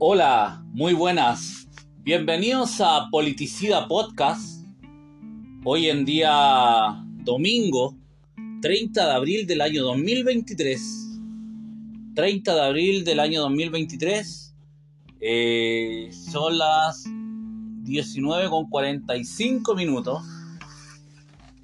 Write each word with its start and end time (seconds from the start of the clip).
Hola, 0.00 0.64
muy 0.74 0.94
buenas. 0.94 1.66
Bienvenidos 2.04 2.80
a 2.80 3.08
Politicida 3.10 3.88
Podcast. 3.88 4.64
Hoy 5.64 5.88
en 5.88 6.04
día 6.04 7.04
domingo, 7.24 7.96
30 8.62 9.06
de 9.06 9.12
abril 9.12 9.46
del 9.48 9.60
año 9.60 9.82
2023. 9.82 11.18
30 12.14 12.54
de 12.54 12.60
abril 12.60 13.04
del 13.04 13.18
año 13.18 13.40
2023. 13.40 14.54
Eh, 15.20 16.10
son 16.12 16.58
las 16.58 17.04
19 17.82 18.50
con 18.50 18.70
45 18.70 19.74
minutos. 19.74 20.22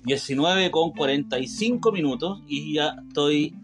19 0.07 0.73
con 0.73 0.91
45 0.91 1.93
minutos 1.93 2.43
y 2.49 2.75
ya 2.75 2.97
estoy 3.07 3.55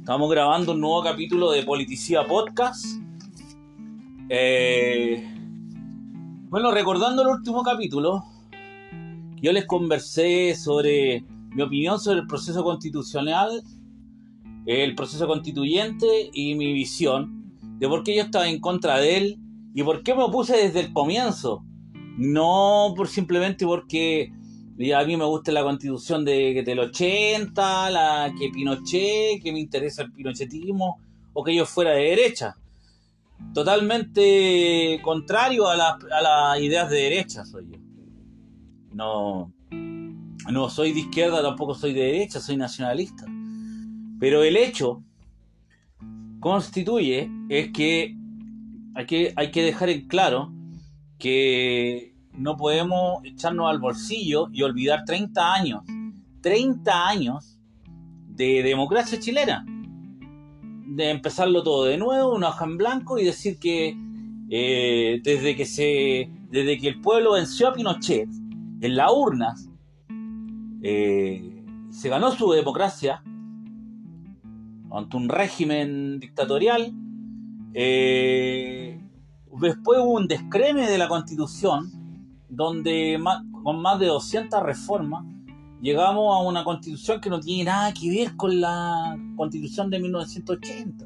Estamos 0.00 0.30
grabando 0.30 0.72
un 0.72 0.80
nuevo 0.80 1.02
capítulo 1.02 1.50
de 1.50 1.64
Politicía 1.64 2.26
Podcast. 2.26 2.86
Eh, 4.30 5.26
bueno, 6.50 6.70
recordando 6.70 7.22
el 7.22 7.28
último 7.28 7.62
capítulo, 7.62 8.24
yo 9.40 9.52
les 9.52 9.64
conversé 9.64 10.54
sobre 10.54 11.24
mi 11.54 11.62
opinión 11.62 11.98
sobre 11.98 12.20
el 12.20 12.26
proceso 12.26 12.62
constitucional, 12.62 13.62
el 14.66 14.94
proceso 14.94 15.26
constituyente 15.26 16.30
y 16.34 16.54
mi 16.56 16.74
visión 16.74 17.54
de 17.78 17.88
por 17.88 18.02
qué 18.02 18.16
yo 18.16 18.22
estaba 18.22 18.48
en 18.48 18.60
contra 18.60 18.98
de 18.98 19.16
él 19.16 19.38
y 19.74 19.82
por 19.82 20.02
qué 20.02 20.14
me 20.14 20.24
opuse 20.24 20.56
desde 20.56 20.80
el 20.80 20.92
comienzo. 20.92 21.64
No 22.18 22.92
por 22.96 23.08
simplemente 23.08 23.64
porque 23.64 24.30
a 24.94 25.04
mí 25.04 25.16
me 25.16 25.24
gusta 25.24 25.52
la 25.52 25.62
constitución 25.62 26.26
de, 26.26 26.62
del 26.64 26.80
80, 26.80 27.90
la 27.90 28.34
que 28.38 28.50
Pinochet, 28.50 29.42
que 29.42 29.52
me 29.52 29.60
interesa 29.60 30.02
el 30.02 30.12
pinochetismo, 30.12 30.98
o 31.32 31.42
que 31.42 31.54
yo 31.54 31.64
fuera 31.64 31.92
de 31.92 32.02
derecha. 32.02 32.56
Totalmente 33.54 35.00
contrario 35.02 35.68
a, 35.68 35.76
las 35.76 36.60
ideas 36.60 36.90
de 36.90 36.96
derecha 36.96 37.44
soy 37.44 37.66
yo. 37.70 37.78
No, 38.92 39.52
no 40.50 40.70
soy 40.70 40.92
de 40.92 41.00
izquierda, 41.00 41.42
tampoco 41.42 41.74
soy 41.74 41.92
de 41.92 42.02
derecha, 42.02 42.40
soy 42.40 42.56
nacionalista. 42.56 43.26
Pero 44.20 44.42
el 44.42 44.56
hecho 44.56 45.02
constituye 46.40 47.30
es 47.48 47.72
que 47.72 48.16
hay 48.94 49.06
que, 49.06 49.32
hay 49.36 49.50
que 49.50 49.62
dejar 49.62 49.90
en 49.90 50.06
claro 50.08 50.52
que 51.18 52.14
no 52.32 52.56
podemos 52.56 53.24
echarnos 53.24 53.68
al 53.68 53.80
bolsillo 53.80 54.48
y 54.52 54.62
olvidar 54.62 55.04
30 55.04 55.52
años, 55.54 55.82
30 56.42 57.08
años 57.08 57.58
de 58.28 58.62
democracia 58.62 59.18
chilena. 59.18 59.64
De 60.88 61.10
empezarlo 61.10 61.62
todo 61.62 61.84
de 61.84 61.98
nuevo, 61.98 62.34
una 62.34 62.48
hoja 62.48 62.64
en 62.64 62.76
blanco 62.76 63.18
y 63.18 63.24
decir 63.24 63.58
que 63.58 63.96
eh, 64.50 65.20
desde 65.22 65.54
que 65.54 65.66
se 65.66 66.30
desde 66.50 66.78
que 66.78 66.88
el 66.88 67.00
pueblo 67.00 67.32
venció 67.32 67.68
a 67.68 67.74
Pinochet 67.74 68.28
en 68.80 68.96
las 68.96 69.12
urnas, 69.12 69.68
eh, 70.82 71.64
se 71.90 72.08
ganó 72.08 72.32
su 72.32 72.50
democracia 72.52 73.22
ante 74.90 75.16
un 75.16 75.28
régimen 75.28 76.18
dictatorial. 76.20 76.92
Eh, 77.74 78.98
después 79.60 80.00
hubo 80.00 80.12
un 80.12 80.26
descreme 80.26 80.88
de 80.88 80.98
la 80.98 81.08
constitución 81.08 81.92
donde 82.48 83.22
con 83.62 83.82
más 83.82 83.98
de 83.98 84.06
200 84.06 84.62
reformas 84.62 85.24
llegamos 85.80 86.34
a 86.34 86.46
una 86.46 86.64
constitución 86.64 87.20
que 87.20 87.30
no 87.30 87.40
tiene 87.40 87.64
nada 87.64 87.92
que 87.92 88.10
ver 88.10 88.36
con 88.36 88.60
la 88.60 89.16
constitución 89.36 89.90
de 89.90 90.00
1980. 90.00 91.04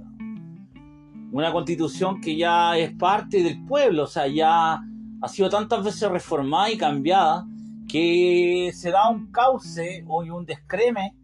Una 1.32 1.52
constitución 1.52 2.20
que 2.20 2.36
ya 2.36 2.76
es 2.76 2.92
parte 2.94 3.42
del 3.42 3.64
pueblo, 3.64 4.04
o 4.04 4.06
sea, 4.06 4.26
ya 4.26 4.80
ha 5.20 5.28
sido 5.28 5.48
tantas 5.48 5.82
veces 5.82 6.10
reformada 6.10 6.70
y 6.70 6.76
cambiada 6.76 7.46
que 7.88 8.70
se 8.74 8.90
da 8.90 9.08
un 9.08 9.30
cauce 9.30 10.04
o 10.06 10.22
un 10.22 10.44
descreme 10.44 11.14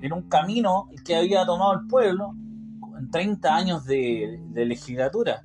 en 0.00 0.12
un 0.12 0.28
camino 0.28 0.88
que 1.04 1.16
había 1.16 1.44
tomado 1.46 1.74
el 1.74 1.86
pueblo 1.86 2.34
en 2.98 3.10
30 3.10 3.54
años 3.54 3.84
de 3.84 4.40
legislatura. 4.52 5.42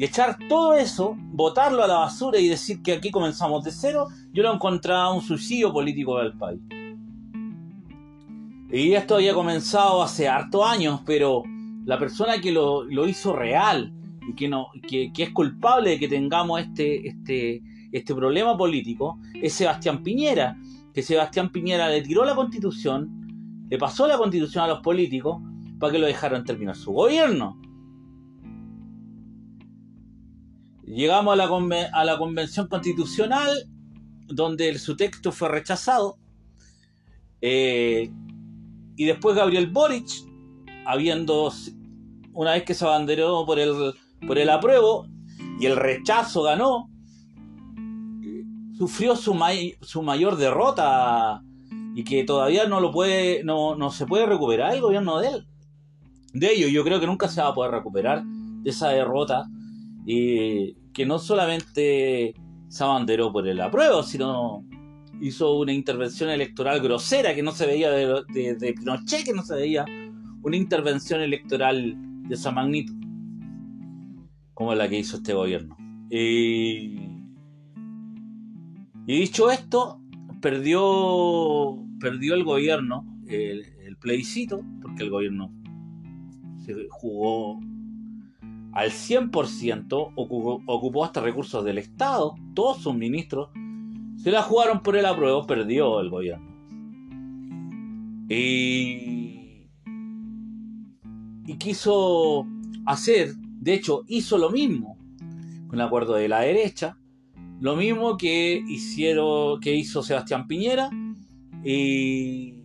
Y 0.00 0.04
echar 0.04 0.38
todo 0.48 0.72
eso, 0.72 1.14
botarlo 1.18 1.84
a 1.84 1.86
la 1.86 1.98
basura 1.98 2.38
y 2.38 2.48
decir 2.48 2.80
que 2.80 2.94
aquí 2.94 3.10
comenzamos 3.10 3.62
de 3.64 3.70
cero, 3.70 4.08
yo 4.32 4.42
lo 4.42 4.54
encontraba 4.54 5.12
un 5.12 5.20
suicidio 5.20 5.74
político 5.74 6.16
del 6.16 6.32
país. 6.38 6.58
Y 8.72 8.94
esto 8.94 9.16
había 9.16 9.34
comenzado 9.34 10.02
hace 10.02 10.26
harto 10.26 10.64
años, 10.64 11.02
pero 11.04 11.42
la 11.84 11.98
persona 11.98 12.40
que 12.40 12.50
lo, 12.50 12.86
hizo 13.06 13.36
real 13.36 13.92
y 14.26 14.34
que, 14.34 15.12
que, 15.12 15.22
es 15.22 15.30
culpable 15.32 15.90
de 15.90 15.98
que 15.98 16.08
tengamos 16.08 16.62
este, 16.62 17.06
este, 17.06 17.62
este 17.92 18.14
problema 18.14 18.56
político 18.56 19.18
es 19.34 19.52
Sebastián 19.52 20.02
Piñera. 20.02 20.56
Que 20.94 21.02
Sebastián 21.02 21.52
Piñera 21.52 21.90
le 21.90 22.00
tiró 22.00 22.24
la 22.24 22.34
constitución, 22.34 23.66
le 23.68 23.76
pasó 23.76 24.06
la 24.06 24.16
constitución 24.16 24.64
a 24.64 24.68
los 24.68 24.80
políticos 24.80 25.42
para 25.78 25.92
que 25.92 25.98
lo 25.98 26.06
dejaran 26.06 26.42
terminar 26.42 26.74
su 26.74 26.90
gobierno. 26.90 27.60
Llegamos 30.90 31.32
a 31.32 31.36
la, 31.36 31.48
a 31.92 32.04
la 32.04 32.18
convención 32.18 32.66
constitucional, 32.66 33.48
donde 34.26 34.76
su 34.78 34.96
texto 34.96 35.30
fue 35.30 35.48
rechazado. 35.48 36.18
Eh, 37.40 38.10
y 38.96 39.04
después 39.04 39.36
Gabriel 39.36 39.68
Boric, 39.68 40.08
habiendo, 40.86 41.52
una 42.32 42.52
vez 42.52 42.64
que 42.64 42.74
se 42.74 42.84
abanderó 42.84 43.46
por 43.46 43.58
el, 43.58 43.94
por 44.26 44.38
el 44.38 44.50
apruebo 44.50 45.06
y 45.60 45.66
el 45.66 45.76
rechazo 45.76 46.42
ganó, 46.42 46.90
sufrió 48.76 49.14
su, 49.14 49.38
su 49.82 50.02
mayor 50.02 50.36
derrota 50.36 51.42
y 51.94 52.02
que 52.04 52.24
todavía 52.24 52.66
no 52.66 52.80
lo 52.80 52.90
puede, 52.90 53.44
no, 53.44 53.76
no 53.76 53.90
se 53.90 54.06
puede 54.06 54.26
recuperar 54.26 54.74
el 54.74 54.80
gobierno 54.80 55.18
de 55.18 55.28
él. 55.28 55.46
De 56.32 56.52
ello, 56.52 56.68
yo 56.68 56.84
creo 56.84 57.00
que 57.00 57.06
nunca 57.06 57.28
se 57.28 57.40
va 57.40 57.48
a 57.48 57.54
poder 57.54 57.72
recuperar 57.72 58.24
de 58.24 58.70
esa 58.70 58.88
derrota. 58.88 59.44
Y 60.06 60.76
que 60.92 61.06
no 61.06 61.18
solamente 61.18 62.34
se 62.68 62.84
abanderó 62.84 63.32
por 63.32 63.46
el 63.48 63.60
apruebo, 63.60 64.02
sino 64.02 64.64
hizo 65.20 65.58
una 65.58 65.72
intervención 65.72 66.30
electoral 66.30 66.80
grosera 66.80 67.34
que 67.34 67.42
no 67.42 67.52
se 67.52 67.66
veía 67.66 67.90
de, 67.90 68.24
de, 68.32 68.74
que 68.74 69.32
no 69.32 69.42
se 69.42 69.54
veía 69.54 69.84
una 70.42 70.56
intervención 70.56 71.20
electoral 71.20 71.94
de 72.28 72.34
esa 72.34 72.50
magnitud, 72.50 72.94
como 74.54 74.74
la 74.74 74.88
que 74.88 74.98
hizo 74.98 75.18
este 75.18 75.34
gobierno. 75.34 75.76
Y, 76.08 76.96
dicho 79.06 79.50
esto, 79.50 80.00
perdió, 80.40 81.78
perdió 82.00 82.34
el 82.34 82.44
gobierno 82.44 83.04
el, 83.28 83.64
el 83.84 83.96
plebiscito, 83.96 84.62
porque 84.80 85.02
el 85.02 85.10
gobierno 85.10 85.52
se 86.64 86.74
jugó 86.88 87.60
al 88.72 88.90
100%, 88.90 90.12
ocupó, 90.14 91.04
hasta 91.04 91.20
recursos 91.20 91.64
del 91.64 91.78
Estado, 91.78 92.34
todos 92.54 92.82
sus 92.82 92.94
ministros, 92.94 93.50
se 94.16 94.30
la 94.30 94.42
jugaron 94.42 94.82
por 94.82 94.96
el 94.96 95.06
apruebo, 95.06 95.46
perdió 95.46 96.00
el 96.00 96.10
gobierno. 96.10 96.48
Y, 98.28 99.66
y 101.46 101.56
quiso 101.58 102.46
hacer, 102.86 103.34
de 103.34 103.74
hecho, 103.74 104.04
hizo 104.06 104.38
lo 104.38 104.50
mismo 104.50 104.96
con 105.66 105.80
el 105.80 105.86
acuerdo 105.86 106.14
de 106.14 106.28
la 106.28 106.40
derecha, 106.40 106.96
lo 107.60 107.76
mismo 107.76 108.16
que 108.16 108.62
hicieron, 108.68 109.60
que 109.60 109.74
hizo 109.74 110.02
Sebastián 110.02 110.46
Piñera, 110.46 110.90
y 111.64 112.64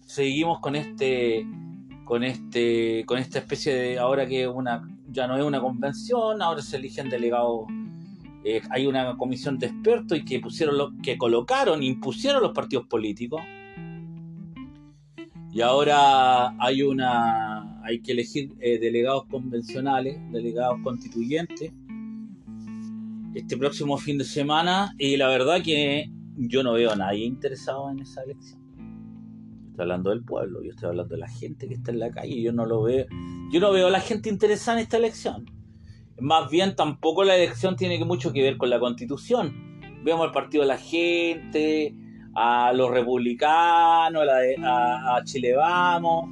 seguimos 0.00 0.60
con 0.60 0.76
este 0.76 1.46
con 2.04 2.22
este 2.22 3.04
con 3.06 3.18
esta 3.18 3.38
especie 3.40 3.74
de 3.74 3.98
ahora 3.98 4.26
que 4.26 4.48
una 4.48 4.95
ya 5.16 5.26
no 5.26 5.36
es 5.36 5.42
una 5.42 5.60
convención, 5.60 6.42
ahora 6.42 6.62
se 6.62 6.76
eligen 6.76 7.08
delegados. 7.08 7.66
Eh, 8.44 8.60
hay 8.70 8.86
una 8.86 9.16
comisión 9.16 9.58
de 9.58 9.66
expertos 9.66 10.18
y 10.18 10.24
que 10.24 10.38
pusieron 10.38 10.76
lo, 10.76 10.92
que 11.02 11.16
colocaron, 11.16 11.82
impusieron 11.82 12.42
los 12.42 12.52
partidos 12.52 12.86
políticos. 12.86 13.40
Y 15.52 15.62
ahora 15.62 16.54
hay 16.58 16.82
una 16.82 17.82
hay 17.82 18.00
que 18.00 18.12
elegir 18.12 18.52
eh, 18.60 18.78
delegados 18.78 19.24
convencionales, 19.26 20.18
delegados 20.30 20.80
constituyentes 20.82 21.72
este 23.34 23.56
próximo 23.56 23.96
fin 23.98 24.18
de 24.18 24.24
semana 24.24 24.94
y 24.98 25.16
la 25.16 25.28
verdad 25.28 25.62
que 25.62 26.10
yo 26.36 26.62
no 26.62 26.72
veo 26.72 26.92
a 26.92 26.96
nadie 26.96 27.24
interesado 27.24 27.90
en 27.90 28.00
esa 28.00 28.22
elección. 28.22 28.65
Hablando 29.78 30.10
del 30.10 30.24
pueblo, 30.24 30.62
yo 30.62 30.70
estoy 30.70 30.88
hablando 30.88 31.14
de 31.14 31.20
la 31.20 31.28
gente 31.28 31.68
que 31.68 31.74
está 31.74 31.90
en 31.90 31.98
la 31.98 32.10
calle, 32.10 32.40
yo 32.40 32.52
no 32.52 32.64
lo 32.64 32.82
veo, 32.82 33.06
yo 33.52 33.60
no 33.60 33.72
veo 33.72 33.88
a 33.88 33.90
la 33.90 34.00
gente 34.00 34.28
interesada 34.30 34.78
en 34.78 34.84
esta 34.84 34.96
elección. 34.96 35.44
Más 36.18 36.50
bien 36.50 36.74
tampoco 36.74 37.24
la 37.24 37.36
elección 37.36 37.76
tiene 37.76 38.02
mucho 38.04 38.32
que 38.32 38.42
ver 38.42 38.56
con 38.56 38.70
la 38.70 38.80
constitución. 38.80 39.80
Vemos 40.02 40.26
al 40.26 40.32
partido 40.32 40.62
de 40.62 40.68
la 40.68 40.78
gente, 40.78 41.94
a 42.34 42.72
los 42.72 42.90
republicanos, 42.90 44.26
a, 44.28 45.20
Chile 45.24 45.54
Vamos, 45.56 46.30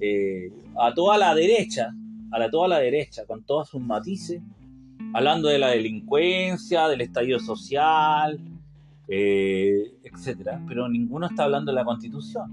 eh, 0.00 0.52
a 0.78 0.94
toda 0.94 1.18
la 1.18 1.34
derecha, 1.34 1.92
a 2.30 2.38
la, 2.38 2.50
toda 2.50 2.68
la 2.68 2.78
derecha, 2.78 3.24
con 3.26 3.44
todos 3.44 3.68
sus 3.68 3.80
matices, 3.80 4.42
hablando 5.12 5.48
de 5.48 5.58
la 5.58 5.68
delincuencia, 5.68 6.88
del 6.88 7.00
estallido 7.00 7.40
social, 7.40 8.38
eh, 9.12 9.98
etcétera, 10.04 10.62
pero 10.68 10.88
ninguno 10.88 11.26
está 11.26 11.42
hablando 11.44 11.72
de 11.72 11.74
la 11.74 11.84
constitución. 11.84 12.48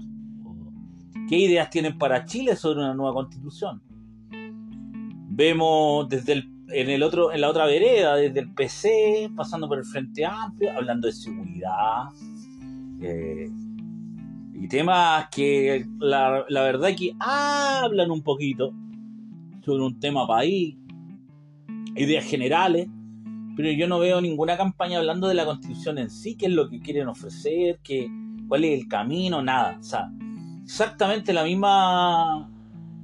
¿Qué 1.28 1.36
ideas 1.36 1.70
tienen 1.70 1.96
para 1.96 2.24
Chile 2.24 2.56
sobre 2.56 2.80
una 2.80 2.94
nueva 2.94 3.12
constitución? 3.12 3.80
Vemos 5.30 6.08
desde 6.08 6.32
el, 6.32 6.50
en, 6.70 6.90
el 6.90 7.04
otro, 7.04 7.32
en 7.32 7.42
la 7.42 7.48
otra 7.48 7.64
vereda, 7.64 8.16
desde 8.16 8.40
el 8.40 8.52
PC, 8.52 9.30
pasando 9.36 9.68
por 9.68 9.78
el 9.78 9.84
Frente 9.84 10.24
Amplio, 10.26 10.72
hablando 10.76 11.06
de 11.06 11.12
seguridad. 11.12 12.08
Eh, 13.02 13.48
y 14.54 14.66
temas 14.66 15.28
que 15.30 15.86
la, 16.00 16.44
la 16.48 16.62
verdad 16.62 16.88
que 16.96 17.14
hablan 17.20 18.10
un 18.10 18.22
poquito 18.22 18.74
sobre 19.64 19.84
un 19.84 20.00
tema 20.00 20.26
país, 20.26 20.76
ideas 21.94 22.24
generales, 22.24 22.88
pero 23.58 23.72
yo 23.72 23.88
no 23.88 23.98
veo 23.98 24.20
ninguna 24.20 24.56
campaña 24.56 24.98
hablando 24.98 25.26
de 25.26 25.34
la 25.34 25.44
constitución 25.44 25.98
en 25.98 26.10
sí, 26.10 26.36
qué 26.36 26.46
es 26.46 26.52
lo 26.52 26.68
que 26.68 26.78
quieren 26.78 27.08
ofrecer, 27.08 27.80
qué, 27.82 28.08
cuál 28.46 28.62
es 28.62 28.80
el 28.80 28.86
camino, 28.86 29.42
nada. 29.42 29.76
O 29.80 29.82
sea, 29.82 30.12
exactamente 30.62 31.32
la 31.32 31.42
misma, 31.42 32.48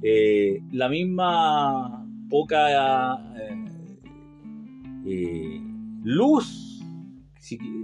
eh, 0.01 0.61
la 0.71 0.87
misma 0.87 2.07
poca 2.29 3.15
eh, 3.35 3.65
eh, 5.05 5.61
luz 6.05 6.81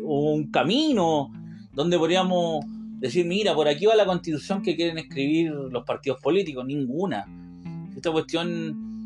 o 0.05 0.31
un 0.31 0.49
camino 0.49 1.29
donde 1.73 1.97
podríamos 1.97 2.63
decir, 3.01 3.25
mira, 3.25 3.53
por 3.53 3.67
aquí 3.67 3.85
va 3.85 3.95
la 3.95 4.05
constitución 4.05 4.61
que 4.61 4.77
quieren 4.77 4.97
escribir 4.97 5.51
los 5.51 5.83
partidos 5.83 6.21
políticos, 6.21 6.65
ninguna. 6.65 7.25
Esta 7.97 8.13
cuestión 8.13 9.03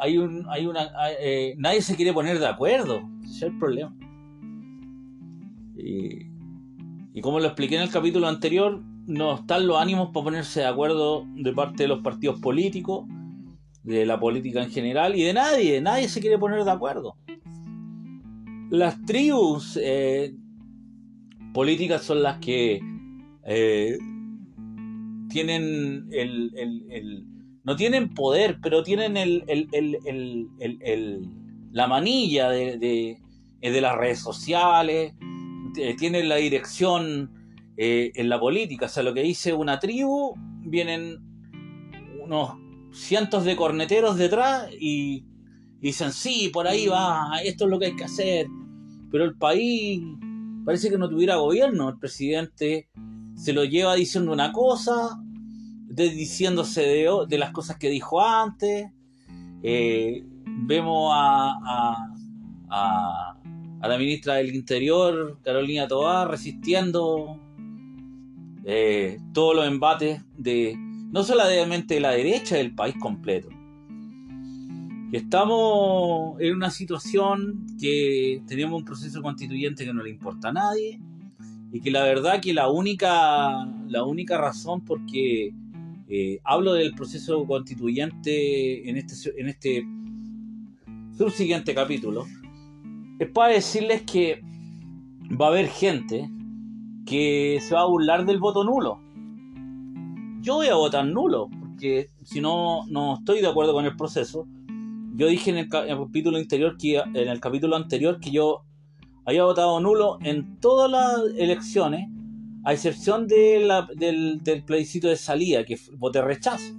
hay 0.00 0.18
un, 0.18 0.46
hay 0.48 0.66
una, 0.66 0.88
eh, 1.20 1.54
nadie 1.58 1.82
se 1.82 1.96
quiere 1.96 2.12
poner 2.12 2.38
de 2.38 2.46
acuerdo, 2.46 3.08
ese 3.22 3.32
es 3.32 3.42
el 3.42 3.58
problema. 3.58 3.94
Y, 5.76 7.20
como 7.20 7.40
lo 7.40 7.46
expliqué 7.46 7.76
en 7.76 7.82
el 7.82 7.90
capítulo 7.90 8.28
anterior, 8.28 8.80
no 9.06 9.34
están 9.34 9.66
los 9.66 9.80
ánimos 9.80 10.10
para 10.12 10.24
ponerse 10.24 10.60
de 10.60 10.66
acuerdo 10.66 11.26
de 11.34 11.52
parte 11.52 11.84
de 11.84 11.88
los 11.88 12.00
partidos 12.00 12.40
políticos, 12.40 13.06
de 13.82 14.06
la 14.06 14.20
política 14.20 14.62
en 14.62 14.70
general 14.70 15.16
y 15.16 15.22
de 15.22 15.32
nadie, 15.32 15.80
nadie 15.80 16.08
se 16.08 16.20
quiere 16.20 16.38
poner 16.38 16.64
de 16.64 16.70
acuerdo. 16.70 17.16
Las 18.70 19.02
tribus 19.04 19.78
eh, 19.82 20.34
políticas 21.54 22.02
son 22.02 22.22
las 22.22 22.38
que 22.38 22.80
eh, 23.44 23.98
tienen 25.28 26.06
el 26.12 27.37
no 27.68 27.76
tienen 27.76 28.14
poder, 28.14 28.60
pero 28.62 28.82
tienen 28.82 29.12
la 31.70 31.86
manilla 31.86 32.48
de, 32.48 33.18
las 33.60 33.94
redes 33.94 34.20
sociales, 34.20 35.12
tienen 35.98 36.30
la 36.30 36.36
dirección 36.36 37.30
eh, 37.76 38.10
en 38.14 38.30
la 38.30 38.40
política. 38.40 38.86
O 38.86 38.88
sea, 38.88 39.02
lo 39.02 39.12
que 39.12 39.22
dice 39.22 39.52
una 39.52 39.78
tribu, 39.78 40.34
vienen 40.62 41.18
unos 42.24 42.54
cientos 42.90 43.44
de 43.44 43.54
corneteros 43.54 44.16
detrás 44.16 44.70
y 44.80 45.26
dicen, 45.78 46.14
sí, 46.14 46.48
por 46.50 46.66
ahí 46.66 46.86
va, 46.86 47.38
esto 47.44 47.66
es 47.66 47.70
lo 47.70 47.78
que 47.78 47.84
hay 47.84 47.96
que 47.96 48.04
hacer. 48.04 48.46
Pero 49.10 49.24
el 49.24 49.36
país 49.36 50.00
parece 50.64 50.88
que 50.88 50.96
no 50.96 51.10
tuviera 51.10 51.36
gobierno. 51.36 51.90
El 51.90 51.98
presidente 51.98 52.88
se 53.34 53.52
lo 53.52 53.64
lleva 53.64 53.94
diciendo 53.94 54.32
una 54.32 54.52
cosa, 54.52 55.18
diciéndose 56.04 56.82
de, 56.82 57.38
las 57.38 57.50
cosas 57.50 57.76
que 57.76 57.90
dijo 57.90 58.20
antes. 58.20 58.90
Eh, 59.62 60.24
vemos 60.46 61.12
a, 61.14 62.14
a, 62.70 63.34
la 63.80 63.98
ministra 63.98 64.34
del 64.34 64.54
Interior, 64.54 65.38
Carolina 65.42 65.86
Tobar, 65.88 66.30
resistiendo 66.30 67.40
eh, 68.64 69.18
todos 69.32 69.56
los 69.56 69.66
embates 69.66 70.22
de 70.36 70.76
no 71.10 71.24
solamente 71.24 71.94
de 71.94 72.00
la 72.00 72.10
derecha, 72.10 72.56
del 72.56 72.74
país 72.74 72.94
completo. 73.00 73.48
estamos 75.12 76.38
en 76.38 76.54
una 76.54 76.70
situación 76.70 77.66
que 77.80 78.42
tenemos 78.46 78.78
un 78.78 78.84
proceso 78.84 79.22
constituyente 79.22 79.86
que 79.86 79.94
no 79.94 80.02
le 80.02 80.10
importa 80.10 80.50
a 80.50 80.52
nadie 80.52 81.00
y 81.72 81.80
que 81.80 81.90
la 81.90 82.02
verdad 82.02 82.42
que 82.42 82.52
la 82.52 82.68
única, 82.68 83.64
la 83.88 84.04
única 84.04 84.36
razón 84.36 84.84
por 84.84 85.04
qué 85.06 85.54
eh, 86.10 86.40
hablo 86.44 86.72
del 86.72 86.94
proceso 86.94 87.44
constituyente 87.46 88.88
en 88.88 88.96
este, 88.96 89.40
en 89.40 89.48
este 89.48 89.84
subsiguiente 91.16 91.74
capítulo. 91.74 92.26
Es 93.18 93.28
para 93.30 93.52
decirles 93.52 94.02
que 94.02 94.40
va 95.40 95.46
a 95.46 95.48
haber 95.50 95.68
gente 95.68 96.30
que 97.04 97.58
se 97.60 97.74
va 97.74 97.82
a 97.82 97.86
burlar 97.86 98.24
del 98.24 98.38
voto 98.38 98.64
nulo. 98.64 99.00
Yo 100.40 100.56
voy 100.56 100.68
a 100.68 100.76
votar 100.76 101.04
nulo, 101.04 101.50
porque 101.60 102.08
si 102.22 102.40
no, 102.40 102.86
no 102.86 103.16
estoy 103.18 103.40
de 103.40 103.48
acuerdo 103.48 103.72
con 103.74 103.84
el 103.84 103.96
proceso. 103.96 104.46
Yo 105.14 105.26
dije 105.26 105.50
en 105.50 105.58
el, 105.58 105.68
capítulo 105.68 106.38
anterior 106.38 106.76
que 106.78 106.96
en 106.96 107.16
el 107.28 107.40
capítulo 107.40 107.76
anterior 107.76 108.20
que 108.20 108.30
yo 108.30 108.62
había 109.26 109.44
votado 109.44 109.80
nulo 109.80 110.18
en 110.22 110.58
todas 110.60 110.90
las 110.90 111.34
elecciones 111.36 112.08
a 112.68 112.74
excepción 112.74 113.26
del, 113.26 113.72
del, 113.96 114.62
plebiscito 114.62 115.08
de 115.08 115.16
salida, 115.16 115.64
que 115.64 115.80
voté 115.96 116.20
rechazo. 116.20 116.74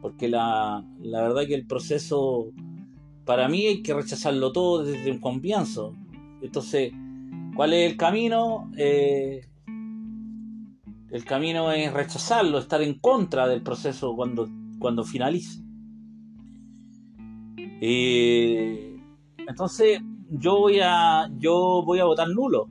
Porque 0.00 0.28
la, 0.28 0.84
verdad 1.00 1.48
que 1.48 1.56
el 1.56 1.66
proceso, 1.66 2.52
para 3.24 3.48
mí 3.48 3.66
hay 3.66 3.82
que 3.82 3.92
rechazarlo 3.92 4.52
todo 4.52 4.84
desde 4.84 5.10
un 5.10 5.18
comienzo. 5.18 5.96
Entonces, 6.40 6.92
¿cuál 7.56 7.72
es 7.72 7.90
el 7.90 7.96
camino? 7.96 8.70
Eh, 8.76 9.48
el 11.10 11.24
camino 11.24 11.72
es 11.72 11.92
rechazarlo, 11.92 12.58
estar 12.58 12.80
en 12.80 13.00
contra 13.00 13.48
del 13.48 13.64
proceso 13.64 14.14
cuando, 14.14 14.48
cuando 14.78 15.02
finalice. 15.02 15.60
Eh, 17.80 18.96
entonces, 19.38 20.00
yo 20.30 20.56
voy 20.56 20.78
a, 20.80 21.28
yo 21.36 21.82
voy 21.84 21.98
a 21.98 22.04
votar 22.04 22.28
nulo 22.28 22.68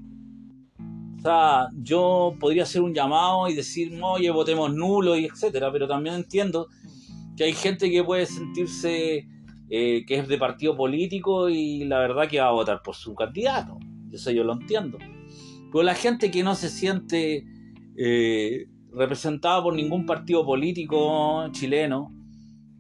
o 1.18 1.22
sea, 1.22 1.70
yo 1.74 2.36
podría 2.40 2.64
hacer 2.64 2.82
un 2.82 2.94
llamado 2.94 3.50
y 3.50 3.56
decir, 3.56 3.98
oye, 4.02 4.30
votemos 4.30 4.74
nulo 4.74 5.18
y 5.18 5.26
etcétera, 5.26 5.72
pero 5.72 5.88
también 5.88 6.16
entiendo 6.16 6.68
que 7.36 7.46
hay 7.46 7.54
gente 7.54 7.90
que 7.90 8.04
puede 8.04 8.26
sentirse 8.26 9.28
eh, 9.70 10.06
que 10.06 10.16
es 10.16 10.28
de 10.28 10.38
partido 10.38 10.78
político 10.78 11.50
y 11.50 11.86
la 11.86 12.00
verdad 12.00 12.28
que 12.30 12.40
va 12.40 12.48
a 12.48 12.52
votar 12.52 12.82
por 12.82 12.96
su 12.96 13.14
candidato. 13.16 13.78
Eso 14.12 14.32
yo 14.32 14.44
lo 14.44 14.54
entiendo. 14.54 14.98
Pero 15.72 15.84
la 15.84 15.96
gente 15.96 16.32
que 16.32 16.44
no 16.44 16.56
se 16.56 16.70
siente 16.70 17.46
eh, 17.98 18.68
representada 18.94 19.62
por 19.62 19.74
ningún 19.74 20.06
partido 20.06 20.46
político 20.46 21.50
chileno, 21.52 22.14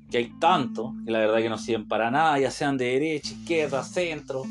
que 0.09 0.19
hay 0.19 0.31
tanto, 0.39 0.93
que 1.05 1.11
la 1.11 1.19
verdad 1.19 1.39
que 1.39 1.49
no 1.49 1.57
sirven 1.57 1.87
para 1.87 2.09
nada, 2.09 2.39
ya 2.39 2.49
sean 2.49 2.77
de 2.77 2.85
derecha, 2.85 3.33
izquierda, 3.33 3.83
centro, 3.83 4.43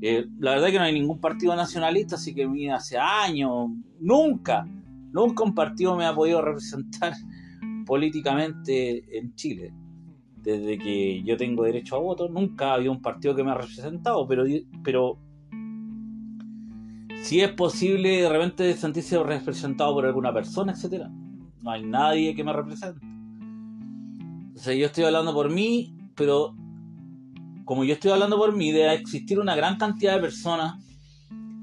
eh, 0.00 0.26
la 0.38 0.52
verdad 0.52 0.68
que 0.68 0.78
no 0.78 0.84
hay 0.84 0.94
ningún 0.94 1.20
partido 1.20 1.54
nacionalista, 1.56 2.14
así 2.16 2.34
que 2.34 2.46
mira, 2.46 2.76
hace 2.76 2.98
años, 2.98 3.70
nunca, 3.98 4.66
nunca 5.12 5.44
un 5.44 5.54
partido 5.54 5.96
me 5.96 6.06
ha 6.06 6.14
podido 6.14 6.40
representar 6.42 7.14
políticamente 7.84 9.18
en 9.18 9.34
Chile. 9.34 9.72
Desde 10.36 10.78
que 10.78 11.22
yo 11.24 11.36
tengo 11.36 11.64
derecho 11.64 11.96
a 11.96 11.98
voto, 11.98 12.28
nunca 12.28 12.74
había 12.74 12.90
un 12.90 13.02
partido 13.02 13.34
que 13.34 13.42
me 13.42 13.50
ha 13.50 13.54
representado, 13.54 14.26
pero, 14.26 14.44
pero 14.84 15.18
si 17.22 17.40
es 17.40 17.52
posible 17.52 18.22
de 18.22 18.28
repente 18.28 18.72
sentirse 18.74 19.22
representado 19.22 19.94
por 19.94 20.06
alguna 20.06 20.32
persona, 20.32 20.72
etcétera. 20.72 21.10
No 21.60 21.70
hay 21.70 21.84
nadie 21.84 22.34
que 22.34 22.44
me 22.44 22.52
represente. 22.52 23.04
Entonces 24.48 24.78
yo 24.78 24.86
estoy 24.86 25.04
hablando 25.04 25.34
por 25.34 25.50
mí, 25.50 25.94
pero 26.14 26.54
como 27.68 27.84
yo 27.84 27.92
estoy 27.92 28.12
hablando 28.12 28.38
por 28.38 28.56
mí, 28.56 28.72
debe 28.72 28.94
existir 28.94 29.38
una 29.38 29.54
gran 29.54 29.76
cantidad 29.76 30.14
de 30.14 30.22
personas 30.22 30.82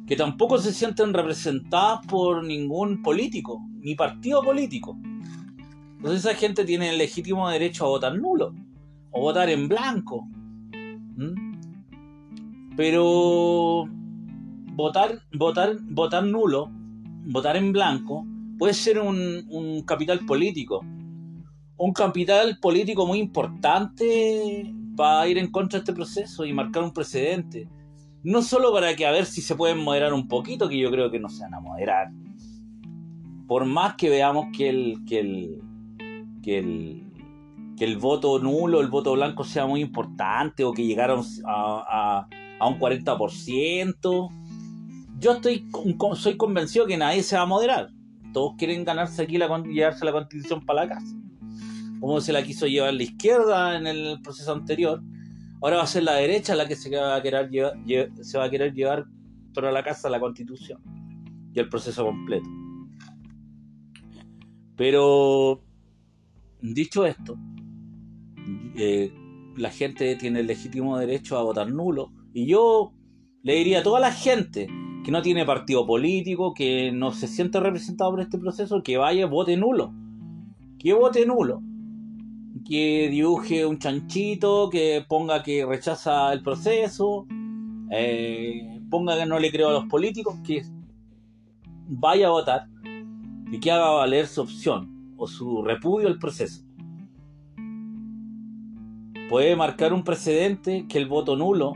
que 0.05 0.15
tampoco 0.15 0.59
se 0.59 0.71
sienten 0.71 1.15
representadas 1.15 2.05
por 2.05 2.43
ningún 2.43 3.01
político, 3.01 3.59
ni 3.79 3.95
partido 3.95 4.43
político. 4.43 4.95
Entonces 5.97 6.23
esa 6.23 6.35
gente 6.35 6.63
tiene 6.63 6.91
el 6.91 6.99
legítimo 6.99 7.49
derecho 7.49 7.85
a 7.85 7.89
votar 7.89 8.15
nulo 8.19 8.53
o 9.09 9.19
votar 9.19 9.49
en 9.49 9.67
blanco. 9.67 10.27
Pero 12.77 13.85
votar, 14.75 15.23
votar, 15.33 15.75
votar 15.89 16.23
nulo, 16.23 16.69
votar 17.25 17.57
en 17.57 17.73
blanco, 17.73 18.27
puede 18.59 18.75
ser 18.75 18.99
un, 18.99 19.43
un 19.49 19.81
capital 19.81 20.19
político. 20.19 20.85
Un 21.77 21.93
capital 21.93 22.59
político 22.59 23.07
muy 23.07 23.17
importante 23.17 24.71
para 24.95 25.27
ir 25.27 25.37
en 25.37 25.51
contra 25.51 25.79
de 25.79 25.83
este 25.83 25.93
proceso 25.93 26.45
y 26.45 26.53
marcar 26.53 26.83
un 26.83 26.93
precedente. 26.93 27.67
No 28.23 28.41
solo 28.41 28.73
para 28.73 28.95
que 28.95 29.05
a 29.05 29.11
ver 29.11 29.25
si 29.25 29.41
se 29.41 29.55
pueden 29.55 29.77
moderar 29.79 30.13
un 30.13 30.27
poquito, 30.27 30.67
que 30.67 30.79
yo 30.79 30.89
creo 30.89 31.11
que 31.11 31.19
no 31.19 31.29
se 31.29 31.43
van 31.43 31.53
a 31.53 31.59
moderar. 31.59 32.09
Por 33.47 33.65
más 33.65 33.95
que 33.95 34.09
veamos 34.09 34.47
que 34.55 34.69
el, 34.69 35.05
que 35.05 35.19
el, 35.19 35.61
que 36.41 36.57
el, 36.57 37.05
que 37.77 37.85
el 37.85 37.97
voto 37.97 38.39
nulo, 38.39 38.81
el 38.81 38.87
voto 38.87 39.13
blanco 39.13 39.43
sea 39.43 39.67
muy 39.67 39.81
importante 39.81 40.63
o 40.63 40.73
que 40.73 40.85
llegaron 40.85 41.23
a, 41.45 42.27
un 42.61 42.79
40%. 42.79 44.29
Yo 45.19 45.31
estoy 45.33 45.67
soy 46.15 46.37
convencido 46.37 46.85
que 46.85 46.97
nadie 46.97 47.21
se 47.21 47.35
va 47.35 47.43
a 47.43 47.45
moderar. 47.47 47.89
Todos 48.33 48.55
quieren 48.57 48.83
ganarse 48.83 49.21
aquí 49.21 49.37
la 49.37 49.47
llevarse 49.63 50.03
la 50.03 50.11
constitución 50.11 50.65
para 50.65 50.83
la 50.83 50.95
casa. 50.95 51.15
Como 52.05 52.21
se 52.21 52.31
la 52.31 52.43
quiso 52.43 52.67
llevar 52.67 52.93
la 52.93 53.01
izquierda 53.01 53.75
en 53.75 53.87
el 53.87 54.21
proceso 54.21 54.53
anterior. 54.53 55.01
Ahora 55.59 55.77
va 55.77 55.83
a 55.83 55.87
ser 55.87 56.03
la 56.03 56.13
derecha 56.13 56.53
la 56.53 56.67
que 56.67 56.75
se 56.75 56.95
va 56.95 57.15
a 57.15 57.21
querer 57.23 57.49
llevar, 57.49 57.73
se 58.21 58.37
va 58.37 58.43
a 58.43 58.49
querer 58.51 58.75
llevar 58.75 59.07
para 59.55 59.71
la 59.71 59.83
casa 59.83 60.07
la 60.07 60.19
constitución 60.19 60.79
y 61.51 61.59
el 61.59 61.67
proceso 61.67 62.05
completo. 62.05 62.47
Pero 64.75 65.63
dicho 66.61 67.07
esto, 67.07 67.39
eh, 68.75 69.11
la 69.57 69.71
gente 69.71 70.15
tiene 70.15 70.41
el 70.41 70.45
legítimo 70.45 70.99
derecho 70.99 71.39
a 71.39 71.43
votar 71.43 71.71
nulo. 71.71 72.11
Y 72.35 72.45
yo 72.45 72.93
le 73.41 73.55
diría 73.55 73.79
a 73.79 73.83
toda 73.83 73.99
la 73.99 74.11
gente 74.11 74.67
que 75.03 75.11
no 75.11 75.23
tiene 75.23 75.43
partido 75.43 75.87
político, 75.87 76.53
que 76.53 76.91
no 76.91 77.13
se 77.13 77.27
siente 77.27 77.59
representado 77.59 78.11
por 78.11 78.21
este 78.21 78.37
proceso, 78.37 78.83
que 78.83 78.97
vaya, 78.97 79.25
vote 79.25 79.57
nulo. 79.57 79.91
Que 80.77 80.93
vote 80.93 81.25
nulo. 81.25 81.63
Que 82.67 83.09
dibuje 83.09 83.65
un 83.65 83.77
chanchito, 83.77 84.69
que 84.69 85.05
ponga 85.07 85.43
que 85.43 85.65
rechaza 85.65 86.33
el 86.33 86.41
proceso, 86.41 87.27
eh, 87.91 88.81
ponga 88.89 89.17
que 89.17 89.25
no 89.25 89.39
le 89.39 89.51
creo 89.51 89.69
a 89.69 89.73
los 89.73 89.85
políticos, 89.85 90.35
que 90.43 90.63
vaya 91.87 92.27
a 92.27 92.31
votar 92.31 92.67
y 93.51 93.59
que 93.59 93.71
haga 93.71 93.91
valer 93.91 94.27
su 94.27 94.41
opción 94.41 95.13
o 95.17 95.27
su 95.27 95.61
repudio 95.61 96.07
al 96.07 96.17
proceso 96.17 96.65
puede 99.29 99.55
marcar 99.55 99.93
un 99.93 100.03
precedente 100.03 100.85
que 100.87 100.97
el 100.97 101.07
voto 101.07 101.35
nulo 101.35 101.73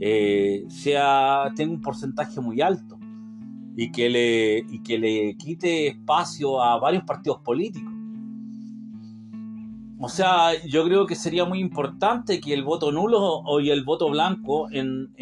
eh, 0.00 0.64
sea, 0.68 1.52
tenga 1.54 1.72
un 1.72 1.80
porcentaje 1.80 2.40
muy 2.40 2.60
alto 2.60 2.98
y 3.76 3.92
que, 3.92 4.08
le, 4.08 4.58
y 4.58 4.82
que 4.82 4.98
le 4.98 5.36
quite 5.36 5.88
espacio 5.88 6.62
a 6.62 6.78
varios 6.78 7.04
partidos 7.04 7.40
políticos. 7.42 7.89
O 10.00 10.08
sea, 10.08 10.52
yo 10.66 10.84
creo 10.84 11.06
que 11.06 11.14
sería 11.14 11.44
muy 11.44 11.60
importante 11.60 12.40
que 12.40 12.54
el 12.54 12.64
voto 12.64 12.90
nulo 12.90 13.20
o 13.20 13.60
el 13.60 13.84
voto 13.84 14.08
blanco 14.08 14.70
en, 14.70 15.12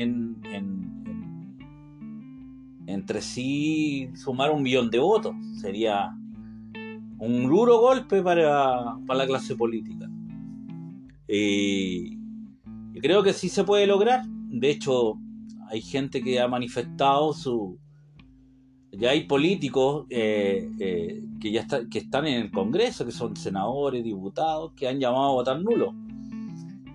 entre 2.87 3.21
sí 3.21 4.09
sumar 4.15 4.53
un 4.53 4.63
millón 4.63 4.89
de 4.91 5.01
votos. 5.01 5.35
Sería 5.61 6.17
un 7.19 7.49
duro 7.49 7.81
golpe 7.81 8.23
para, 8.23 8.97
para 9.05 9.19
la 9.19 9.27
clase 9.27 9.57
política. 9.57 10.09
Y, 11.27 12.17
creo 13.03 13.23
que 13.23 13.33
sí 13.33 13.49
se 13.49 13.65
puede 13.65 13.87
lograr. 13.87 14.23
De 14.27 14.71
hecho, 14.71 15.19
hay 15.69 15.83
gente 15.83 16.23
que 16.23 16.41
ha 16.41 16.49
manifestado 16.49 17.33
su... 17.33 17.79
Ya 18.93 19.11
hay 19.11 19.25
políticos 19.25 20.07
eh, 20.09 20.71
eh, 20.79 21.23
que 21.41 21.53
ya 21.53 21.67
que 21.91 21.99
están 21.99 22.27
en 22.27 22.41
el 22.41 22.51
Congreso, 22.51 23.05
que 23.05 23.13
son 23.13 23.37
senadores, 23.37 24.03
diputados, 24.03 24.73
que 24.75 24.89
han 24.89 24.99
llamado 24.99 25.27
a 25.27 25.33
votar 25.33 25.61
nulo. 25.61 25.95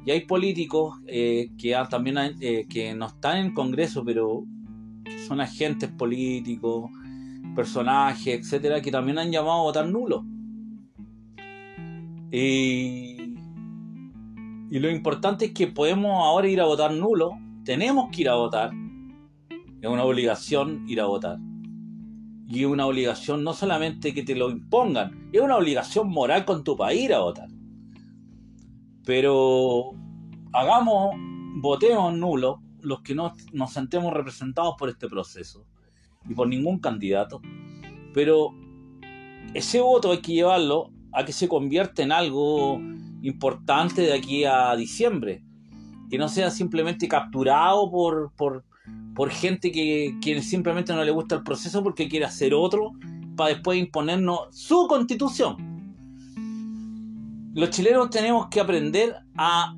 Y 0.05 0.11
hay 0.11 0.21
políticos 0.21 0.99
eh, 1.07 1.51
que 1.57 1.77
también 1.89 2.17
que 2.67 2.93
no 2.95 3.07
están 3.07 3.37
en 3.37 3.45
el 3.47 3.53
Congreso, 3.53 4.03
pero 4.03 4.43
son 5.27 5.39
agentes 5.39 5.89
políticos, 5.91 6.89
personajes, 7.55 8.39
etcétera, 8.39 8.81
que 8.81 8.91
también 8.91 9.19
han 9.19 9.31
llamado 9.31 9.59
a 9.59 9.63
votar 9.63 9.87
nulo. 9.87 10.25
Y 12.31 13.35
lo 14.71 14.89
importante 14.89 15.45
es 15.45 15.51
que 15.51 15.67
podemos 15.67 16.11
ahora 16.11 16.47
ir 16.47 16.59
a 16.59 16.65
votar 16.65 16.91
nulo, 16.91 17.37
tenemos 17.63 18.09
que 18.11 18.21
ir 18.21 18.29
a 18.29 18.35
votar, 18.35 18.71
es 19.79 19.89
una 19.89 20.03
obligación 20.03 20.83
ir 20.89 20.99
a 20.99 21.05
votar. 21.05 21.37
Y 22.53 22.65
una 22.65 22.85
obligación 22.85 23.43
no 23.43 23.53
solamente 23.53 24.13
que 24.13 24.21
te 24.21 24.35
lo 24.35 24.51
impongan, 24.51 25.29
es 25.33 25.41
una 25.41 25.57
obligación 25.57 26.07
moral 26.09 26.45
con 26.45 26.63
tu 26.63 26.77
país 26.77 27.05
ir 27.05 27.13
a 27.15 27.21
votar. 27.21 27.49
Pero 29.03 29.89
hagamos, 30.53 31.15
votemos 31.61 32.13
nulo 32.13 32.61
los 32.81 33.01
que 33.01 33.15
no 33.15 33.33
nos 33.53 33.73
sentemos 33.73 34.13
representados 34.13 34.75
por 34.77 34.89
este 34.89 35.07
proceso 35.07 35.65
y 36.29 36.35
por 36.35 36.47
ningún 36.47 36.77
candidato. 36.77 37.41
Pero 38.13 38.51
ese 39.55 39.81
voto 39.81 40.11
hay 40.11 40.19
que 40.19 40.33
llevarlo 40.33 40.91
a 41.11 41.25
que 41.25 41.33
se 41.33 41.47
convierta 41.47 42.03
en 42.03 42.11
algo 42.11 42.79
importante 43.23 44.03
de 44.03 44.13
aquí 44.13 44.45
a 44.45 44.75
diciembre. 44.75 45.43
Que 46.07 46.19
no 46.19 46.29
sea 46.29 46.51
simplemente 46.51 47.07
capturado 47.07 47.89
por, 47.89 48.63
por 49.15 49.29
gente 49.29 49.71
que, 49.71 50.41
simplemente 50.41 50.93
no 50.93 51.03
le 51.03 51.11
gusta 51.11 51.35
el 51.35 51.43
proceso 51.43 51.83
porque 51.83 52.07
quiere 52.07 52.25
hacer 52.25 52.53
otro 52.53 52.93
para 53.35 53.49
después 53.49 53.79
imponernos 53.79 54.39
su 54.51 54.87
constitución. 54.87 55.57
Los 57.53 57.69
chilenos 57.69 58.09
tenemos 58.09 58.47
que 58.47 58.59
aprender 58.59 59.15
a, 59.35 59.75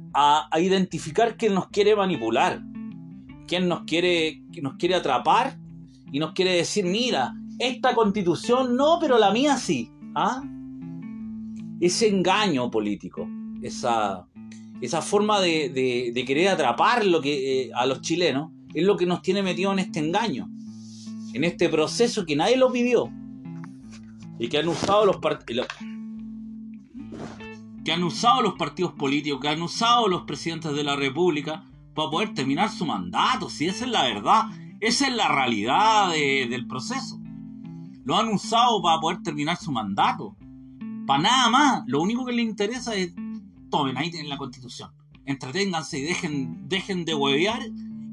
identificar 0.58 1.36
quién 1.38 1.54
nos 1.54 1.68
quiere 1.68 1.96
manipular, 1.96 2.62
quién 3.48 3.68
nos 3.68 3.84
quiere, 3.84 4.42
nos 4.62 4.76
quiere 4.76 4.96
atrapar 4.96 5.58
y 6.12 6.20
nos 6.20 6.32
quiere 6.32 6.54
decir, 6.54 6.86
mira, 6.86 7.34
esta 7.60 7.94
constitución 7.94 8.76
no, 8.78 8.98
pero 9.00 9.18
la 9.18 9.32
mía 9.32 9.58
sí. 9.58 9.92
¿Ah? 10.16 10.42
ese 11.80 12.08
engaño 12.08 12.70
político, 12.72 13.28
esa, 13.62 14.28
forma 15.02 15.42
de, 15.42 16.24
querer 16.26 16.50
atrapar 16.50 17.04
eh, 17.24 17.70
a 17.74 17.86
los 17.86 18.02
chilenos, 18.02 18.52
es 18.76 18.86
lo 18.86 18.98
que 18.98 19.06
nos 19.06 19.22
tiene 19.22 19.42
metido 19.42 19.72
en 19.72 19.80
este 19.80 20.00
engaño, 20.00 20.50
en 21.34 21.44
este 21.44 21.70
proceso 21.70 22.26
que 22.26 22.36
nadie 22.36 22.58
lo 22.58 22.70
vivió 22.70 23.10
y 24.38 24.50
que 24.50 24.58
han 24.58 24.68
usado 24.68 25.06
los 25.06 25.18
partidos 25.18 25.68
que 27.86 27.94
han 27.94 28.04
usado 28.04 28.42
los 28.42 28.56
partidos 28.56 28.94
políticos, 28.94 29.40
que 29.40 29.48
han 29.48 29.62
usado 29.62 30.08
los 30.08 30.24
presidentes 30.24 30.74
de 30.74 30.84
la 30.84 30.96
República 30.96 31.64
para 31.94 32.10
poder 32.10 32.34
terminar 32.34 32.70
su 32.72 32.84
mandato. 32.84 33.48
Si 33.48 33.68
esa 33.68 33.86
es 33.86 33.92
la 33.92 34.04
verdad, 34.04 34.46
esa 34.80 35.08
es 35.08 35.16
la 35.16 35.28
realidad 35.28 36.10
del 36.10 36.66
proceso. 36.66 37.20
Lo 38.04 38.18
han 38.18 38.30
usado 38.30 38.82
para 38.82 39.00
poder 39.00 39.22
terminar 39.22 39.58
su 39.58 39.72
mandato. 39.72 40.36
Para 41.06 41.22
nada 41.22 41.50
más. 41.50 41.84
Lo 41.86 42.02
único 42.02 42.26
que 42.26 42.34
les 42.34 42.46
interesa 42.46 42.96
es, 42.96 43.14
tomen, 43.70 43.98
ahí 43.98 44.10
tienen 44.10 44.30
la 44.30 44.38
constitución. 44.38 44.90
Entreténganse 45.26 46.00
y 46.00 46.04
dejen, 46.04 46.68
dejen 46.68 47.06
de 47.06 47.14
huevear 47.14 47.62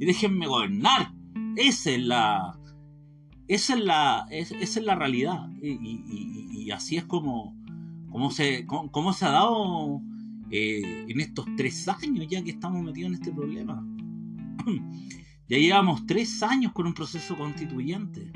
y 0.02 0.04
déjenme 0.04 0.48
gobernar. 0.48 1.14
Esa 1.54 1.92
es 1.92 2.02
la... 2.02 2.58
Esa 3.46 3.74
es 3.74 3.84
la, 3.84 4.26
esa 4.30 4.56
es 4.58 4.82
la 4.82 4.96
realidad. 4.96 5.48
Y, 5.62 6.70
así 6.72 6.96
es 6.96 7.04
como, 7.04 7.56
como, 8.10 8.32
se, 8.32 8.66
se 8.66 9.24
ha 9.24 9.30
dado 9.30 10.00
eh, 10.50 11.04
en 11.06 11.20
estos 11.20 11.46
tres 11.56 11.86
años 11.86 12.26
ya 12.28 12.42
que 12.42 12.50
estamos 12.50 12.82
metidos 12.82 13.10
en 13.10 13.14
este 13.14 13.30
problema. 13.30 13.86
ya 15.48 15.58
llevamos 15.58 16.04
tres 16.04 16.42
años 16.42 16.72
con 16.72 16.88
un 16.88 16.94
proceso 16.94 17.36
constituyente 17.36 18.32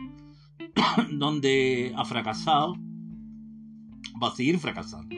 donde 1.15 1.93
ha 1.97 2.05
fracasado, 2.05 2.77
va 4.23 4.29
a 4.29 4.37
seguir 4.37 4.61
fracasando. 4.61 5.17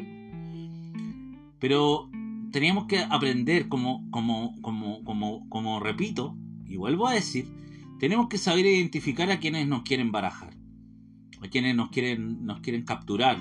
Pero 1.58 2.08
teníamos 2.50 2.86
que 2.86 2.98
aprender, 2.98 3.68
como, 3.68 4.08
como, 4.10 4.60
como, 4.62 5.48
como, 5.48 5.80
repito, 5.80 6.36
y 6.64 6.76
vuelvo 6.76 7.08
a 7.08 7.14
decir, 7.14 7.48
tenemos 7.98 8.28
que 8.28 8.38
saber 8.38 8.66
identificar 8.66 9.30
a 9.30 9.40
quienes 9.40 9.66
nos 9.66 9.82
quieren 9.82 10.12
barajar, 10.12 10.54
a 11.42 11.48
quienes 11.48 11.74
nos 11.74 11.90
quieren, 11.90 12.44
nos 12.44 12.60
quieren 12.60 12.84
capturar, 12.84 13.38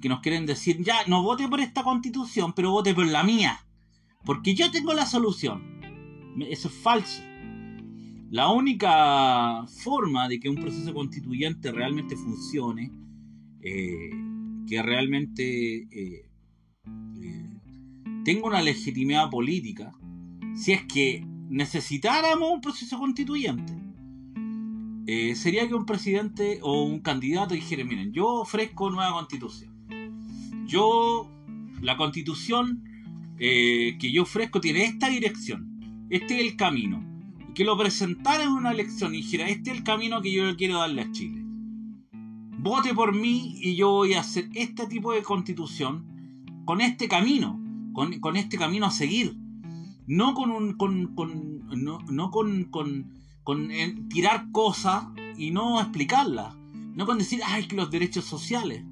que 0.00 0.08
nos 0.08 0.20
quieren 0.20 0.46
decir, 0.46 0.82
ya, 0.82 1.06
no 1.06 1.22
vote 1.22 1.48
por 1.48 1.60
esta 1.60 1.82
constitución, 1.82 2.52
pero 2.52 2.70
vote 2.70 2.94
por 2.94 3.06
la 3.06 3.24
mía, 3.24 3.66
porque 4.24 4.54
yo 4.54 4.70
tengo 4.70 4.92
la 4.92 5.06
solución. 5.06 5.80
Eso 6.40 6.68
es 6.68 6.74
falso. 6.74 7.22
La 8.30 8.50
única 8.50 9.64
forma 9.66 10.28
de 10.28 10.40
que 10.40 10.48
un 10.48 10.56
proceso 10.56 10.92
constituyente 10.92 11.70
realmente 11.70 12.16
funcione 12.16 12.90
eh, 13.62 14.10
que 14.66 14.82
realmente 14.82 15.86
eh, 15.90 16.30
tenga 18.24 18.46
una 18.46 18.62
legitimidad 18.62 19.30
política, 19.30 19.94
si 20.54 20.72
es 20.72 20.84
que 20.84 21.26
necesitáramos 21.48 22.50
un 22.50 22.60
proceso 22.60 22.98
constituyente, 22.98 23.72
eh, 25.06 25.34
sería 25.34 25.68
que 25.68 25.74
un 25.74 25.84
presidente 25.84 26.60
o 26.62 26.82
un 26.84 27.00
candidato 27.00 27.54
dijera, 27.54 27.84
miren, 27.84 28.12
yo 28.12 28.26
ofrezco 28.26 28.90
nueva 28.90 29.12
constitución. 29.12 29.74
Yo, 30.66 31.30
la 31.82 31.96
constitución 31.96 32.82
que 33.36 34.10
yo 34.12 34.22
ofrezco 34.22 34.60
tiene 34.60 34.84
esta 34.84 35.08
dirección, 35.08 36.06
este 36.08 36.36
es 36.40 36.46
el 36.46 36.56
camino. 36.56 37.04
Y 37.50 37.52
que 37.52 37.64
lo 37.64 37.76
presentara 37.76 38.44
en 38.44 38.50
una 38.50 38.72
elección 38.72 39.14
y 39.14 39.18
dijera, 39.18 39.48
este 39.48 39.70
es 39.70 39.76
el 39.78 39.84
camino 39.84 40.22
que 40.22 40.32
yo 40.32 40.56
quiero 40.56 40.78
darle 40.78 41.02
a 41.02 41.12
Chile 41.12 41.44
vote 42.64 42.94
por 42.94 43.14
mí 43.14 43.58
y 43.60 43.76
yo 43.76 43.90
voy 43.90 44.14
a 44.14 44.20
hacer 44.20 44.48
este 44.54 44.86
tipo 44.86 45.12
de 45.12 45.22
constitución 45.22 46.06
con 46.64 46.80
este 46.80 47.08
camino, 47.08 47.60
con, 47.94 48.36
este 48.36 48.58
camino 48.58 48.86
a 48.86 48.90
seguir. 48.90 49.36
No 50.06 50.34
con 50.34 50.50
un. 50.50 50.74
con. 50.74 51.14
con 51.14 51.66
no, 51.82 52.00
no 52.10 52.30
con. 52.30 52.64
con, 52.64 53.12
con 53.42 53.70
eh, 53.70 53.94
tirar 54.10 54.50
cosas 54.52 55.06
y 55.38 55.50
no 55.50 55.80
explicarlas. 55.80 56.54
No 56.94 57.06
con 57.06 57.18
decir, 57.18 57.40
ay, 57.46 57.66
que 57.66 57.76
los 57.76 57.90
derechos 57.90 58.24
sociales. 58.24 58.84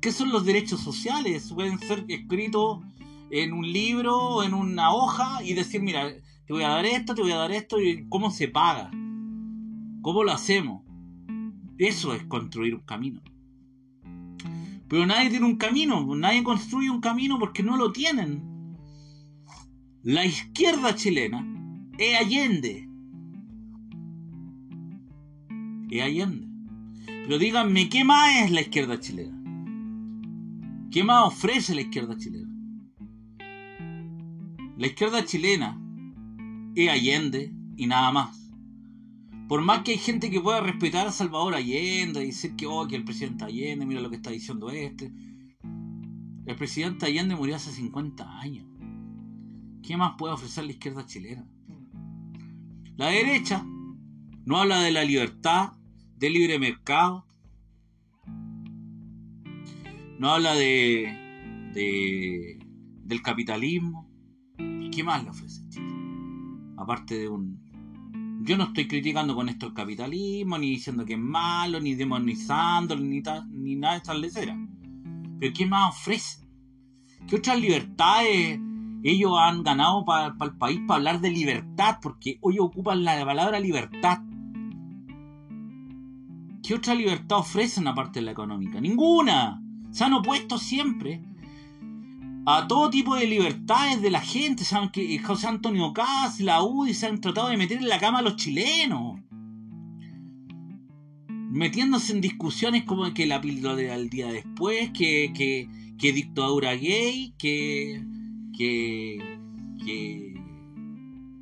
¿Qué 0.00 0.12
son 0.12 0.30
los 0.30 0.44
derechos 0.44 0.80
sociales? 0.80 1.52
Pueden 1.52 1.78
ser 1.80 2.04
escritos 2.08 2.80
en 3.30 3.52
un 3.52 3.70
libro, 3.70 4.42
en 4.44 4.54
una 4.54 4.92
hoja 4.92 5.42
y 5.42 5.54
decir, 5.54 5.82
mira, 5.82 6.08
te 6.46 6.52
voy 6.52 6.62
a 6.62 6.68
dar 6.68 6.86
esto, 6.86 7.14
te 7.14 7.22
voy 7.22 7.32
a 7.32 7.36
dar 7.36 7.52
esto, 7.52 7.80
y 7.80 8.08
cómo 8.08 8.30
se 8.30 8.48
paga. 8.48 8.90
¿Cómo 10.02 10.24
lo 10.24 10.32
hacemos? 10.32 10.82
Eso 11.76 12.14
es 12.14 12.22
construir 12.24 12.74
un 12.74 12.80
camino. 12.80 13.20
Pero 14.88 15.06
nadie 15.06 15.30
tiene 15.30 15.46
un 15.46 15.56
camino, 15.56 16.14
nadie 16.16 16.42
construye 16.42 16.90
un 16.90 17.00
camino 17.00 17.38
porque 17.38 17.62
no 17.62 17.76
lo 17.76 17.92
tienen. 17.92 18.42
La 20.02 20.24
izquierda 20.24 20.94
chilena 20.94 21.44
es 21.98 22.18
Allende. 22.18 22.88
Es 25.90 26.02
Allende. 26.02 26.48
Pero 27.04 27.38
díganme, 27.38 27.90
¿qué 27.90 28.04
más 28.04 28.44
es 28.44 28.50
la 28.50 28.62
izquierda 28.62 28.98
chilena? 28.98 29.36
¿Qué 30.90 31.04
más 31.04 31.26
ofrece 31.26 31.74
la 31.74 31.82
izquierda 31.82 32.16
chilena? 32.16 32.48
La 34.78 34.86
izquierda 34.86 35.24
chilena 35.24 35.78
es 36.74 36.88
Allende 36.88 37.52
y 37.76 37.86
nada 37.86 38.10
más. 38.12 38.47
Por 39.48 39.62
más 39.62 39.82
que 39.82 39.92
hay 39.92 39.98
gente 39.98 40.30
que 40.30 40.42
pueda 40.42 40.60
respetar 40.60 41.06
a 41.06 41.12
Salvador 41.12 41.54
Allende 41.54 42.22
y 42.22 42.26
decir 42.26 42.54
que, 42.54 42.66
oh, 42.66 42.86
el 42.86 43.04
presidente 43.04 43.44
Allende, 43.44 43.86
mira 43.86 44.02
lo 44.02 44.10
que 44.10 44.16
está 44.16 44.30
diciendo 44.30 44.70
este. 44.70 45.10
El 46.44 46.56
presidente 46.56 47.06
Allende 47.06 47.34
murió 47.34 47.56
hace 47.56 47.72
50 47.72 48.40
años. 48.40 48.66
¿Qué 49.82 49.96
más 49.96 50.16
puede 50.18 50.34
ofrecer 50.34 50.64
la 50.64 50.72
izquierda 50.72 51.06
chilena? 51.06 51.46
La 52.96 53.06
derecha 53.06 53.64
no 54.44 54.58
habla 54.58 54.80
de 54.80 54.90
la 54.90 55.04
libertad, 55.04 55.72
del 56.18 56.34
libre 56.34 56.58
mercado, 56.58 57.24
no 60.18 60.30
habla 60.30 60.54
de, 60.54 61.70
de 61.72 62.58
del 63.04 63.22
capitalismo. 63.22 64.10
¿Qué 64.92 65.02
más 65.02 65.24
le 65.24 65.30
ofrece 65.30 65.66
Chile? 65.70 65.94
Aparte 66.76 67.18
de 67.18 67.28
un 67.28 67.57
yo 68.48 68.56
no 68.56 68.64
estoy 68.64 68.88
criticando 68.88 69.34
con 69.34 69.50
esto 69.50 69.66
el 69.66 69.74
capitalismo, 69.74 70.56
ni 70.56 70.70
diciendo 70.70 71.04
que 71.04 71.12
es 71.12 71.18
malo, 71.18 71.80
ni 71.80 71.94
demonizándolo, 71.94 73.02
ni, 73.02 73.22
ni 73.50 73.76
nada 73.76 73.92
de 73.92 73.98
estas 73.98 74.18
leceras. 74.18 74.56
Pero 75.38 75.52
¿qué 75.54 75.66
más 75.66 75.90
ofrecen? 75.90 76.48
¿Qué 77.28 77.36
otras 77.36 77.60
libertades 77.60 78.58
ellos 79.02 79.34
han 79.38 79.62
ganado 79.62 80.02
para 80.06 80.34
el 80.40 80.56
país 80.56 80.80
para 80.86 80.96
hablar 80.96 81.20
de 81.20 81.30
libertad? 81.30 81.98
Porque 82.00 82.38
hoy 82.40 82.58
ocupan 82.58 83.04
la 83.04 83.22
palabra 83.22 83.60
libertad. 83.60 84.20
¿Qué 86.62 86.74
otra 86.74 86.94
libertad 86.94 87.40
ofrecen 87.40 87.86
aparte 87.86 88.20
de 88.20 88.24
la 88.24 88.32
económica? 88.32 88.80
Ninguna. 88.80 89.62
Se 89.90 90.04
han 90.04 90.14
opuesto 90.14 90.56
siempre 90.56 91.22
a 92.50 92.66
todo 92.66 92.88
tipo 92.88 93.14
de 93.14 93.26
libertades 93.26 94.00
de 94.00 94.10
la 94.10 94.22
gente. 94.22 94.64
Saben 94.64 94.88
que 94.88 95.18
José 95.18 95.48
Antonio 95.48 95.92
Caz, 95.92 96.40
la 96.40 96.62
UDI 96.62 96.94
se 96.94 97.06
han 97.06 97.20
tratado 97.20 97.48
de 97.48 97.58
meter 97.58 97.76
en 97.76 97.88
la 97.88 97.98
cama 97.98 98.20
a 98.20 98.22
los 98.22 98.36
chilenos. 98.36 99.20
Metiéndose 101.28 102.12
en 102.12 102.22
discusiones 102.22 102.84
como 102.84 103.12
que 103.12 103.26
la 103.26 103.42
píldora 103.42 103.76
del 103.76 104.08
día 104.08 104.28
después, 104.28 104.90
que, 104.92 105.30
que, 105.36 105.68
que 105.98 106.12
dictadura 106.14 106.74
gay, 106.74 107.34
que, 107.36 108.02
que, 108.56 109.38
que, 109.84 110.34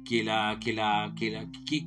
que 0.04 0.24
la, 0.24 0.58
que 0.60 0.72
la, 0.72 1.12
que 1.16 1.30
la, 1.30 1.46
que, 1.64 1.86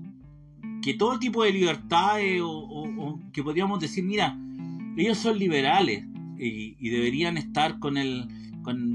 que 0.82 0.94
todo 0.94 1.20
tipo 1.20 1.44
de 1.44 1.52
libertades 1.52 2.40
o, 2.42 3.20
que 3.34 3.44
podríamos 3.44 3.82
decir, 3.82 4.06
mira, 4.06 4.40
ellos 4.96 5.18
son 5.18 5.38
liberales 5.38 6.06
y 6.38 6.90
deberían 6.90 7.38
estar 7.38 7.80
con 7.80 7.98
el, 7.98 8.30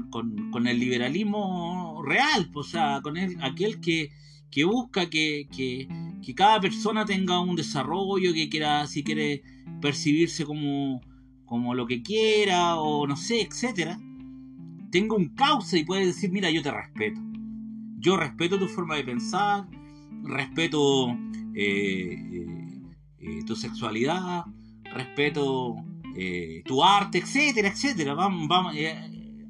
con, 0.09 0.67
el 0.67 0.79
liberalismo 0.79 2.01
real, 2.03 2.49
o 2.53 2.63
sea, 2.63 3.01
con 3.01 3.17
aquel 3.17 3.79
que, 3.79 4.11
busca 4.65 5.09
que, 5.09 5.87
cada 6.35 6.59
persona 6.59 7.05
tenga 7.05 7.39
un 7.39 7.55
desarrollo, 7.55 8.33
que 8.33 8.49
quiera, 8.49 8.87
si 8.87 9.03
quiere 9.03 9.43
percibirse 9.81 10.45
como, 10.45 11.01
como 11.45 11.73
lo 11.73 11.85
que 11.85 12.01
quiera, 12.01 12.75
o 12.75 13.07
no 13.07 13.15
sé, 13.15 13.41
etcétera, 13.41 13.99
tenga 14.91 15.15
un 15.15 15.35
cauce 15.35 15.79
y 15.79 15.85
puede 15.85 16.07
decir, 16.07 16.31
mira, 16.31 16.49
yo 16.49 16.61
te 16.61 16.71
respeto. 16.71 17.21
Yo 17.99 18.17
respeto 18.17 18.59
tu 18.59 18.67
forma 18.67 18.95
de 18.95 19.03
pensar, 19.03 19.67
respeto 20.23 21.09
eh, 21.53 22.15
eh, 22.31 22.81
eh, 23.19 23.43
tu 23.45 23.55
sexualidad, 23.55 24.45
respeto 24.83 25.75
tu 26.63 26.81
arte, 26.81 27.17
etcétera, 27.17 27.67
etcétera. 27.67 28.13
Vamos, 28.13 28.47
vamos, 28.47 28.73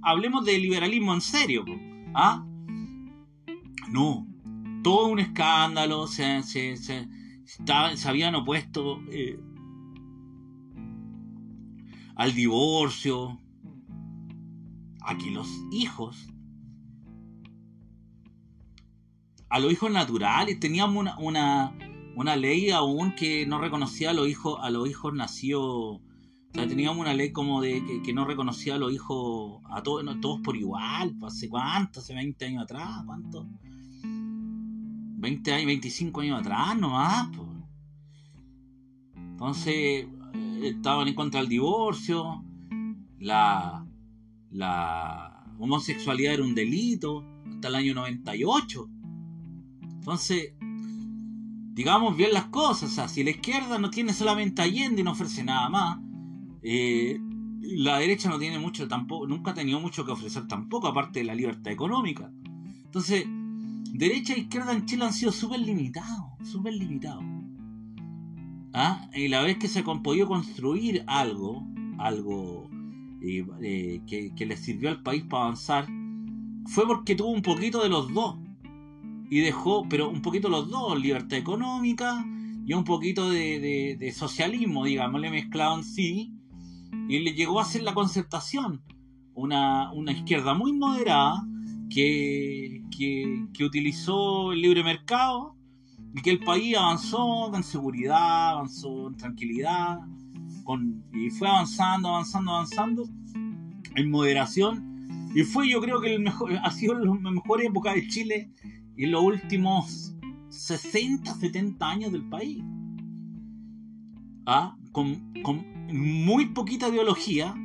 hablemos 0.05 0.45
de 0.45 0.57
liberalismo 0.59 1.13
en 1.13 1.21
serio. 1.21 1.65
¿Ah? 2.13 2.45
No, 3.89 4.27
todo 4.83 5.07
un 5.07 5.19
escándalo, 5.19 6.07
se, 6.07 6.43
se, 6.43 6.77
se, 6.77 7.07
habían 8.07 8.35
opuesto 8.35 9.01
eh, 9.11 9.39
al 12.15 12.33
divorcio, 12.33 13.39
a 15.01 15.17
que 15.17 15.31
los 15.31 15.49
hijos, 15.71 16.29
a 19.49 19.59
los 19.59 19.71
hijos 19.71 19.91
naturales, 19.91 20.59
teníamos 20.59 20.97
una, 20.97 21.17
una, 21.19 21.77
una 22.15 22.35
ley 22.35 22.71
aún 22.71 23.13
que 23.15 23.45
no 23.45 23.59
reconocía 23.59 24.11
a 24.11 24.13
los 24.13 24.27
hijos, 24.27 24.59
a 24.61 24.69
los 24.69 24.89
hijos 24.89 25.13
nacidos 25.13 26.01
teníamos 26.55 26.99
una 26.99 27.13
ley 27.13 27.31
como 27.31 27.61
de 27.61 28.01
que, 28.03 28.13
no 28.13 28.25
reconocía 28.25 28.75
a 28.75 28.77
los 28.77 28.93
hijos 28.93 29.61
a 29.69 29.83
todos, 29.83 30.03
todos 30.21 30.41
por 30.41 30.55
igual. 30.55 31.15
Pues, 31.19 31.33
¿Hace 31.33 31.49
cuánto? 31.49 31.99
¿Hace 31.99 32.13
20 32.13 32.45
años 32.45 32.63
atrás? 32.63 33.03
¿Cuánto? 33.05 33.47
20 34.03 35.53
años, 35.53 35.65
25 35.67 36.21
años 36.21 36.39
atrás 36.39 36.77
nomás. 36.77 37.27
Pues. 37.35 37.49
Entonces, 39.15 40.07
eh, 40.33 40.61
estaban 40.63 41.07
en 41.07 41.15
contra 41.15 41.41
del 41.41 41.49
divorcio. 41.49 42.43
La, 43.19 43.85
la 44.51 45.45
homosexualidad 45.59 46.35
era 46.35 46.43
un 46.43 46.55
delito 46.55 47.25
hasta 47.49 47.67
el 47.67 47.75
año 47.75 47.93
98. 47.95 48.89
Entonces, 49.81 50.53
digamos 51.73 52.15
bien 52.15 52.33
las 52.33 52.45
cosas. 52.45 52.91
O 52.91 52.93
sea, 52.93 53.07
si 53.07 53.23
la 53.23 53.31
izquierda 53.31 53.77
no 53.77 53.89
tiene 53.89 54.13
solamente 54.13 54.61
Allende 54.61 55.01
y 55.01 55.03
no 55.03 55.11
ofrece 55.11 55.43
nada 55.43 55.69
más, 55.69 56.04
eh, 56.67 57.19
la 57.61 57.99
derecha 57.99 58.27
no 58.27 58.39
tiene 58.39 58.57
mucho 58.57 58.87
tampoco, 58.87 59.27
nunca 59.27 59.51
ha 59.51 59.53
tenido 59.53 59.79
mucho 59.79 60.03
que 60.03 60.11
ofrecer 60.11 60.47
tampoco, 60.47 60.87
aparte 60.87 61.19
de 61.19 61.25
la 61.25 61.35
libertad 61.35 61.71
económica. 61.71 62.31
Entonces, 62.85 63.25
derecha 63.93 64.33
e 64.33 64.39
izquierda 64.39 64.73
en 64.73 64.85
Chile 64.85 65.05
han 65.05 65.13
sido 65.13 65.31
súper 65.31 65.59
limitados, 65.59 66.31
súper 66.43 66.73
limitados. 66.73 67.23
¿Ah? 68.73 69.09
Y 69.13 69.27
la 69.27 69.43
vez 69.43 69.57
que 69.57 69.67
se 69.67 69.79
ha 69.79 69.83
construir 69.83 71.03
algo, 71.07 71.65
algo 71.97 72.69
eh, 73.21 73.45
eh, 73.61 74.01
que, 74.07 74.33
que 74.35 74.45
le 74.45 74.57
sirvió 74.57 74.89
al 74.89 75.01
país 75.03 75.23
para 75.23 75.43
avanzar, 75.43 75.87
fue 76.65 76.87
porque 76.87 77.15
tuvo 77.15 77.29
un 77.29 77.41
poquito 77.41 77.81
de 77.83 77.89
los 77.89 78.11
dos. 78.13 78.37
Y 79.29 79.39
dejó, 79.39 79.87
pero 79.87 80.09
un 80.09 80.21
poquito 80.21 80.49
los 80.49 80.69
dos, 80.69 80.99
libertad 80.99 81.37
económica 81.37 82.25
y 82.65 82.73
un 82.73 82.83
poquito 82.83 83.29
de, 83.29 83.97
de, 83.99 84.11
socialismo, 84.11 84.85
digámosle, 84.85 85.29
mezclado 85.29 85.77
en 85.77 85.83
sí, 85.83 86.34
y 87.07 87.19
le 87.19 87.33
llegó 87.33 87.59
a 87.59 87.65
ser 87.65 87.83
la 87.83 87.93
concertación, 87.93 88.81
una, 89.33 89.91
izquierda 90.11 90.53
muy 90.53 90.73
moderada 90.73 91.45
que, 91.89 92.81
que, 92.97 93.63
utilizó 93.63 94.51
el 94.53 94.61
libre 94.61 94.83
mercado 94.83 95.55
y 96.13 96.21
que 96.21 96.31
el 96.31 96.39
país 96.39 96.75
avanzó 96.77 97.49
con 97.51 97.63
seguridad, 97.63 98.49
avanzó 98.49 99.09
en 99.09 99.17
tranquilidad, 99.17 99.99
con, 100.63 101.03
y 101.13 101.29
fue 101.29 101.47
avanzando, 101.47 102.09
avanzando, 102.09 102.51
avanzando 102.51 103.03
en 103.95 104.09
moderación. 104.09 105.29
Y 105.35 105.43
fue 105.43 105.69
yo 105.69 105.81
creo 105.81 105.99
que 105.99 106.15
el 106.15 106.21
mejor, 106.21 106.53
ha 106.63 106.71
sido 106.71 106.95
la 106.95 107.31
mejor 107.31 107.61
época 107.63 107.93
de 107.93 108.07
Chile 108.07 108.51
en 108.97 109.11
los 109.11 109.23
últimos 109.23 110.15
60, 110.49 111.33
70 111.35 111.87
años 111.87 112.11
del 112.11 112.27
país. 112.29 112.63
¿Ah? 114.45 114.75
Con, 114.91 115.33
muy 115.91 116.47
poquita 116.47 116.89
ideología, 116.89 117.55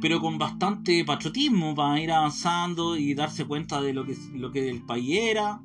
pero 0.00 0.20
con 0.20 0.38
bastante 0.38 1.04
patriotismo 1.04 1.74
para 1.74 2.00
ir 2.00 2.10
avanzando 2.10 2.96
y 2.96 3.14
darse 3.14 3.44
cuenta 3.44 3.80
de 3.80 3.92
lo 3.92 4.04
que, 4.04 4.16
lo 4.34 4.50
que 4.50 4.68
el 4.68 4.82
país 4.82 5.18
era. 5.18 5.60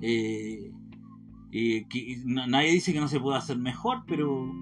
Eh, 0.00 0.72
que 1.52 2.22
nadie 2.24 2.72
dice 2.72 2.92
que 2.92 3.00
no 3.00 3.08
se 3.08 3.20
puede 3.20 3.38
hacer 3.38 3.56
mejor, 3.56 4.04
pero, 4.06 4.52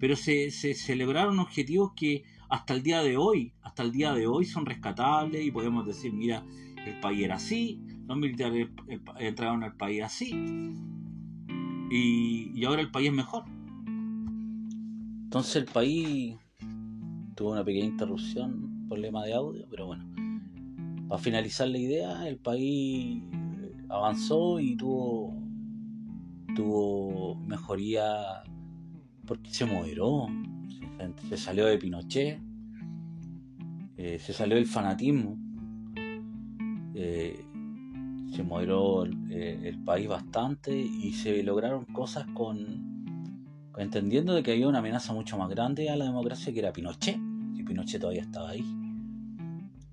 pero 0.00 0.16
se, 0.16 0.50
se, 0.50 0.74
objetivos 1.04 1.92
que 1.94 2.24
hasta 2.48 2.74
el 2.74 2.82
día 2.82 3.02
de 3.02 3.16
hoy, 3.16 3.52
hasta 3.62 3.82
el 3.84 3.92
día 3.92 4.12
de 4.14 4.26
hoy 4.26 4.44
son 4.44 4.66
rescatables 4.66 5.44
y 5.44 5.50
podemos 5.52 5.86
decir, 5.86 6.12
mira, 6.12 6.44
el 6.86 6.98
país 7.00 7.24
era 7.24 7.36
así, 7.36 7.80
los 8.06 8.16
militares 8.16 8.68
entraron 9.18 9.62
al 9.62 9.76
país 9.76 10.02
así 10.02 10.34
y, 11.90 12.64
ahora 12.64 12.82
el 12.82 12.90
país 12.90 13.08
es 13.08 13.14
mejor. 13.14 13.44
Entonces 15.34 15.56
el 15.56 15.64
país 15.64 16.36
tuvo 17.34 17.50
una 17.50 17.64
pequeña 17.64 17.86
interrupción, 17.86 18.86
problema 18.86 19.24
de 19.24 19.34
audio, 19.34 19.66
pero 19.68 19.88
bueno, 19.88 20.06
para 21.08 21.20
finalizar 21.20 21.66
la 21.66 21.78
idea, 21.78 22.28
el 22.28 22.36
país 22.36 23.20
avanzó 23.88 24.60
y 24.60 24.76
tuvo 24.76 25.34
tuvo 26.54 27.34
mejoría 27.34 28.44
porque 29.26 29.50
se 29.50 29.64
moderó, 29.64 30.28
se 31.28 31.36
salió 31.36 31.66
de 31.66 31.78
Pinochet, 31.78 32.40
eh, 33.96 34.20
se 34.20 34.32
salió 34.32 34.54
del 34.54 34.66
fanatismo, 34.66 35.36
eh, 36.94 37.44
se 38.32 38.44
moderó 38.44 39.04
eh, 39.04 39.62
el, 39.64 39.82
país 39.82 40.06
bastante 40.06 40.78
y 40.78 41.10
se 41.10 41.42
lograron 41.42 41.86
cosas 41.86 42.24
con, 42.34 42.93
entendiendo 43.76 44.34
de 44.34 44.42
que 44.42 44.52
había 44.52 44.68
una 44.68 44.78
amenaza 44.78 45.12
mucho 45.12 45.36
más 45.36 45.48
grande 45.48 45.90
a 45.90 45.96
la 45.96 46.04
democracia 46.04 46.52
que 46.52 46.58
era 46.60 46.72
Pinochet, 46.72 47.18
y 47.54 47.62
Pinochet 47.62 48.00
todavía 48.00 48.22
estaba 48.22 48.50
ahí. 48.50 48.64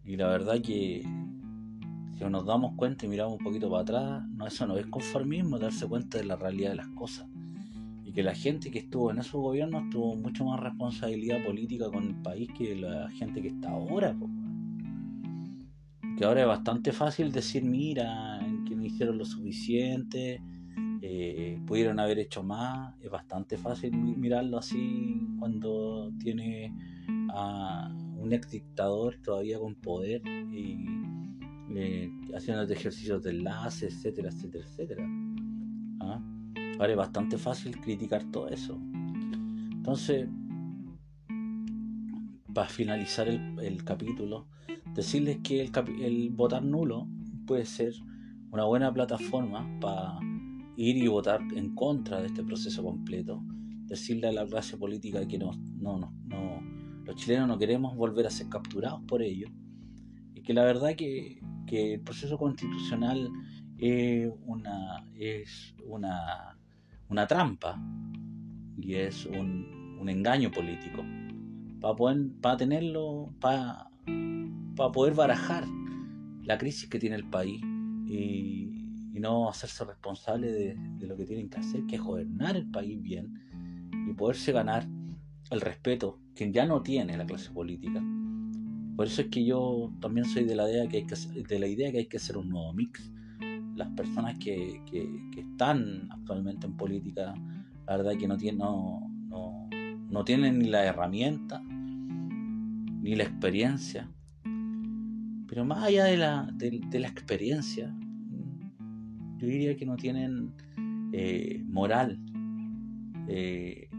Y 0.03 0.17
la 0.17 0.27
verdad 0.27 0.61
que 0.61 1.03
si 2.17 2.25
nos 2.25 2.45
damos 2.45 2.75
cuenta 2.75 3.05
y 3.05 3.09
miramos 3.09 3.39
un 3.39 3.43
poquito 3.43 3.69
para 3.69 3.81
atrás, 3.83 4.23
no, 4.29 4.47
eso 4.47 4.67
no 4.67 4.77
es 4.77 4.85
conformismo, 4.87 5.57
darse 5.57 5.87
cuenta 5.87 6.17
de 6.17 6.25
la 6.25 6.35
realidad 6.35 6.71
de 6.71 6.75
las 6.75 6.87
cosas 6.89 7.27
que 8.13 8.23
la 8.23 8.35
gente 8.35 8.71
que 8.71 8.79
estuvo 8.79 9.11
en 9.11 9.19
esos 9.19 9.39
gobiernos 9.41 9.89
tuvo 9.89 10.15
mucho 10.15 10.45
más 10.45 10.59
responsabilidad 10.59 11.43
política 11.43 11.89
con 11.89 12.07
el 12.07 12.15
país 12.15 12.49
que 12.57 12.75
la 12.75 13.09
gente 13.11 13.41
que 13.41 13.49
está 13.49 13.69
ahora. 13.69 14.15
Que 16.17 16.25
ahora 16.25 16.41
es 16.41 16.47
bastante 16.47 16.91
fácil 16.91 17.31
decir, 17.31 17.63
mira, 17.63 18.39
que 18.67 18.75
no 18.75 18.85
hicieron 18.85 19.17
lo 19.17 19.25
suficiente, 19.25 20.41
eh, 21.13 21.61
pudieron 21.65 21.99
haber 21.99 22.19
hecho 22.19 22.41
más. 22.43 22.95
Es 23.01 23.09
bastante 23.09 23.57
fácil 23.57 23.91
mirarlo 23.93 24.57
así 24.57 25.21
cuando 25.39 26.11
tiene 26.19 26.73
a 27.33 27.93
un 28.17 28.31
ex 28.31 28.49
dictador 28.49 29.17
todavía 29.23 29.59
con 29.59 29.75
poder 29.75 30.21
y 30.25 30.85
eh, 31.75 32.09
haciendo 32.33 32.63
ejercicios 32.63 33.21
de 33.23 33.31
enlace, 33.31 33.87
etcétera, 33.87 34.29
etcétera, 34.29 34.65
etcétera. 34.65 35.05
¿Ah? 35.99 36.21
Ahora 36.79 36.91
es 36.91 36.97
bastante 36.97 37.37
fácil 37.37 37.79
criticar 37.81 38.23
todo 38.31 38.47
eso. 38.47 38.79
Entonces, 39.71 40.29
para 42.53 42.69
finalizar 42.69 43.27
el, 43.27 43.83
capítulo, 43.83 44.47
decirles 44.93 45.39
que 45.43 45.69
el, 46.01 46.29
votar 46.29 46.63
nulo 46.63 47.07
puede 47.45 47.65
ser 47.65 47.93
una 48.51 48.65
buena 48.65 48.93
plataforma 48.93 49.67
para 49.79 50.19
ir 50.75 50.97
y 50.97 51.07
votar 51.07 51.41
en 51.55 51.75
contra 51.75 52.21
de 52.21 52.27
este 52.27 52.43
proceso 52.43 52.83
completo. 52.83 53.41
Decirle 53.85 54.27
a 54.27 54.31
la 54.31 54.45
clase 54.45 54.77
política 54.77 55.27
que 55.27 55.37
no, 55.37 55.51
no, 55.79 55.97
no, 55.97 56.11
no 56.25 56.61
los 57.05 57.15
chilenos 57.15 57.47
no 57.47 57.57
queremos 57.57 57.95
volver 57.95 58.27
a 58.27 58.29
ser 58.29 58.47
capturados 58.47 59.01
por 59.07 59.21
ello. 59.21 59.47
Y 60.33 60.41
que 60.41 60.53
la 60.53 60.63
verdad 60.63 60.95
que, 60.95 61.39
que 61.67 61.95
el 61.95 62.01
proceso 62.01 62.37
constitucional 62.37 63.29
es 63.77 64.31
una, 64.45 65.03
es 65.15 65.75
una 65.85 66.57
una 67.11 67.27
trampa 67.27 67.77
y 68.77 68.95
es 68.95 69.25
un, 69.25 69.97
un 69.99 70.09
engaño 70.09 70.49
político 70.49 71.03
para 71.81 71.95
poder 71.95 72.31
para 72.41 72.57
tenerlo 72.57 73.29
para, 73.39 73.89
para 74.75 74.91
poder 74.91 75.13
barajar 75.13 75.65
la 76.43 76.57
crisis 76.57 76.89
que 76.89 76.99
tiene 76.99 77.17
el 77.17 77.29
país 77.29 77.61
y, 78.07 78.80
y 79.13 79.19
no 79.19 79.49
hacerse 79.49 79.83
responsable 79.85 80.51
de, 80.51 80.75
de, 80.75 81.07
lo 81.07 81.17
que 81.17 81.25
tienen 81.25 81.49
que 81.49 81.59
hacer 81.59 81.85
que 81.85 81.95
es 81.95 82.01
gobernar 82.01 82.55
el 82.55 82.69
país 82.69 83.01
bien 83.01 83.33
y 84.09 84.13
poderse 84.13 84.51
ganar 84.51 84.87
el 85.49 85.61
respeto 85.61 86.19
que 86.35 86.51
ya 86.51 86.65
no 86.65 86.81
tiene 86.81 87.17
la 87.17 87.25
clase 87.25 87.51
política 87.51 88.01
por 88.95 89.07
eso 89.07 89.21
es 89.21 89.27
que 89.27 89.43
yo 89.45 89.91
también 89.99 90.25
soy 90.25 90.43
de 90.45 90.55
la 90.55 90.69
idea 90.69 90.87
que 90.87 90.97
hay 90.97 91.05
que 91.05 91.15
de 91.15 91.59
la 91.59 91.67
idea 91.67 91.91
que 91.91 91.97
hay 91.99 92.05
que 92.07 92.17
hacer 92.17 92.37
un 92.37 92.49
nuevo 92.49 92.73
mix 92.73 93.11
las 93.75 93.89
personas 93.89 94.37
que, 94.37 94.81
están 95.35 96.07
actualmente 96.11 96.67
en 96.67 96.77
política, 96.77 97.33
la 97.87 97.97
verdad 97.97 98.17
que 98.17 98.27
no, 98.27 98.37
tienen, 98.37 98.59
no, 98.59 100.23
tienen 100.25 100.59
ni 100.59 100.67
la 100.67 100.85
herramienta, 100.85 101.61
ni 101.63 103.15
la 103.15 103.23
experiencia. 103.23 104.09
Pero 105.47 105.65
más 105.65 105.83
allá 105.83 106.05
de 106.05 106.17
la, 106.17 106.49
de, 106.53 106.99
la 106.99 107.07
experiencia, 107.07 107.93
yo 109.41 109.47
diría 109.47 109.75
que 109.75 109.85
no 109.85 109.95
tienen 109.97 110.53
eh, 111.13 111.63
moral 111.67 112.19
eh, 113.27 113.89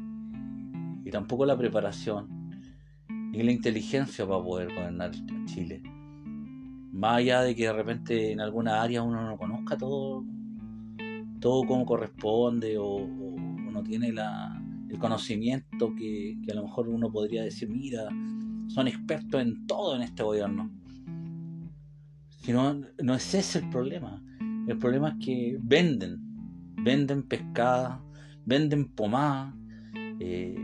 y 1.05 1.11
tampoco 1.11 1.44
la 1.44 1.59
preparación 1.59 2.50
ni 3.09 3.42
la 3.42 3.50
inteligencia 3.50 4.26
para 4.26 4.42
poder 4.42 4.72
gobernar 4.72 5.11
Chile. 5.46 5.83
Más 6.92 7.16
allá 7.16 7.40
de 7.40 7.57
que 7.57 7.64
de 7.64 7.72
repente 7.72 8.31
en 8.31 8.40
alguna 8.40 8.83
área 8.83 9.02
uno 9.02 9.26
no 9.26 9.37
conozca 9.37 9.76
todo, 9.76 10.24
todo 11.40 11.64
como 11.64 11.87
corresponde 11.87 12.76
o, 12.78 13.09
no 13.72 13.83
tiene 13.83 14.12
la, 14.12 14.62
el 14.90 14.98
conocimiento 14.98 15.94
que, 15.96 16.37
a 16.50 16.55
lo 16.55 16.64
mejor 16.64 16.88
uno 16.88 17.11
podría 17.11 17.42
decir, 17.42 17.70
mira, 17.70 18.07
son 18.68 18.87
expertos 18.87 19.40
en 19.40 19.66
todo 19.66 19.96
en 19.96 20.02
este 20.02 20.22
gobierno. 20.22 20.70
Si 22.42 22.52
no, 22.52 22.74
no 23.02 23.14
es 23.14 23.35
ese 23.35 23.61
el 23.61 23.70
problema. 23.70 24.22
El 24.66 24.79
problema 24.79 25.11
es 25.11 25.25
que 25.25 25.59
venden, 25.61 26.18
venden 26.77 27.25
pescada, 27.25 28.01
venden 28.44 28.88
pomada 28.88 29.55
eh, 30.20 30.57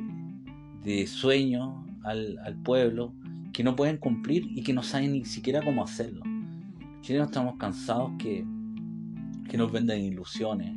de 0.84 1.06
sueño 1.06 1.84
al, 2.04 2.56
pueblo 2.62 3.12
que 3.52 3.64
no 3.64 3.74
pueden 3.74 3.98
cumplir 3.98 4.46
y 4.50 4.62
que 4.62 4.72
no 4.72 4.82
saben 4.82 5.12
ni 5.12 5.24
siquiera 5.24 5.62
cómo 5.62 5.82
hacerlo. 5.82 6.22
Chilenos 7.00 7.28
estamos 7.28 7.56
cansados 7.58 8.12
que, 8.18 8.46
que 9.48 9.58
nos 9.58 9.72
venden 9.72 10.00
ilusiones, 10.00 10.76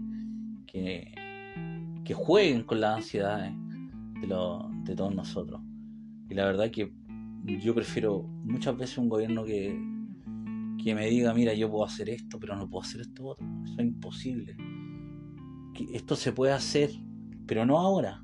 que, 0.66 1.14
que 2.04 2.14
jueguen 2.14 2.64
con 2.64 2.82
las 2.82 2.98
ansiedades 2.98 3.54
de, 4.20 4.28
de 4.28 4.96
todos 4.96 5.14
nosotros. 5.14 5.62
Y 6.28 6.34
la 6.34 6.46
verdad 6.46 6.72
que 6.72 6.92
yo 7.44 7.76
prefiero 7.76 8.24
muchas 8.44 8.78
veces 8.78 8.98
un 8.98 9.10
gobierno 9.10 9.44
que, 9.44 9.91
que 10.84 10.96
me 10.96 11.08
diga, 11.10 11.34
mira, 11.34 11.54
yo 11.54 11.70
puedo 11.70 11.86
hacer 11.86 12.10
esto, 12.10 12.40
pero 12.40 12.56
no 12.56 12.70
puedo 12.70 12.84
hacer 12.84 13.02
esto 13.02 13.26
otro. 13.26 13.46
Eso 13.64 13.76
es 13.78 13.86
imposible. 13.86 14.56
Esto 15.94 16.16
se 16.16 16.32
puede 16.32 16.54
hacer, 16.54 16.92
pero 17.46 17.66
no 17.66 17.80
ahora. 17.80 18.24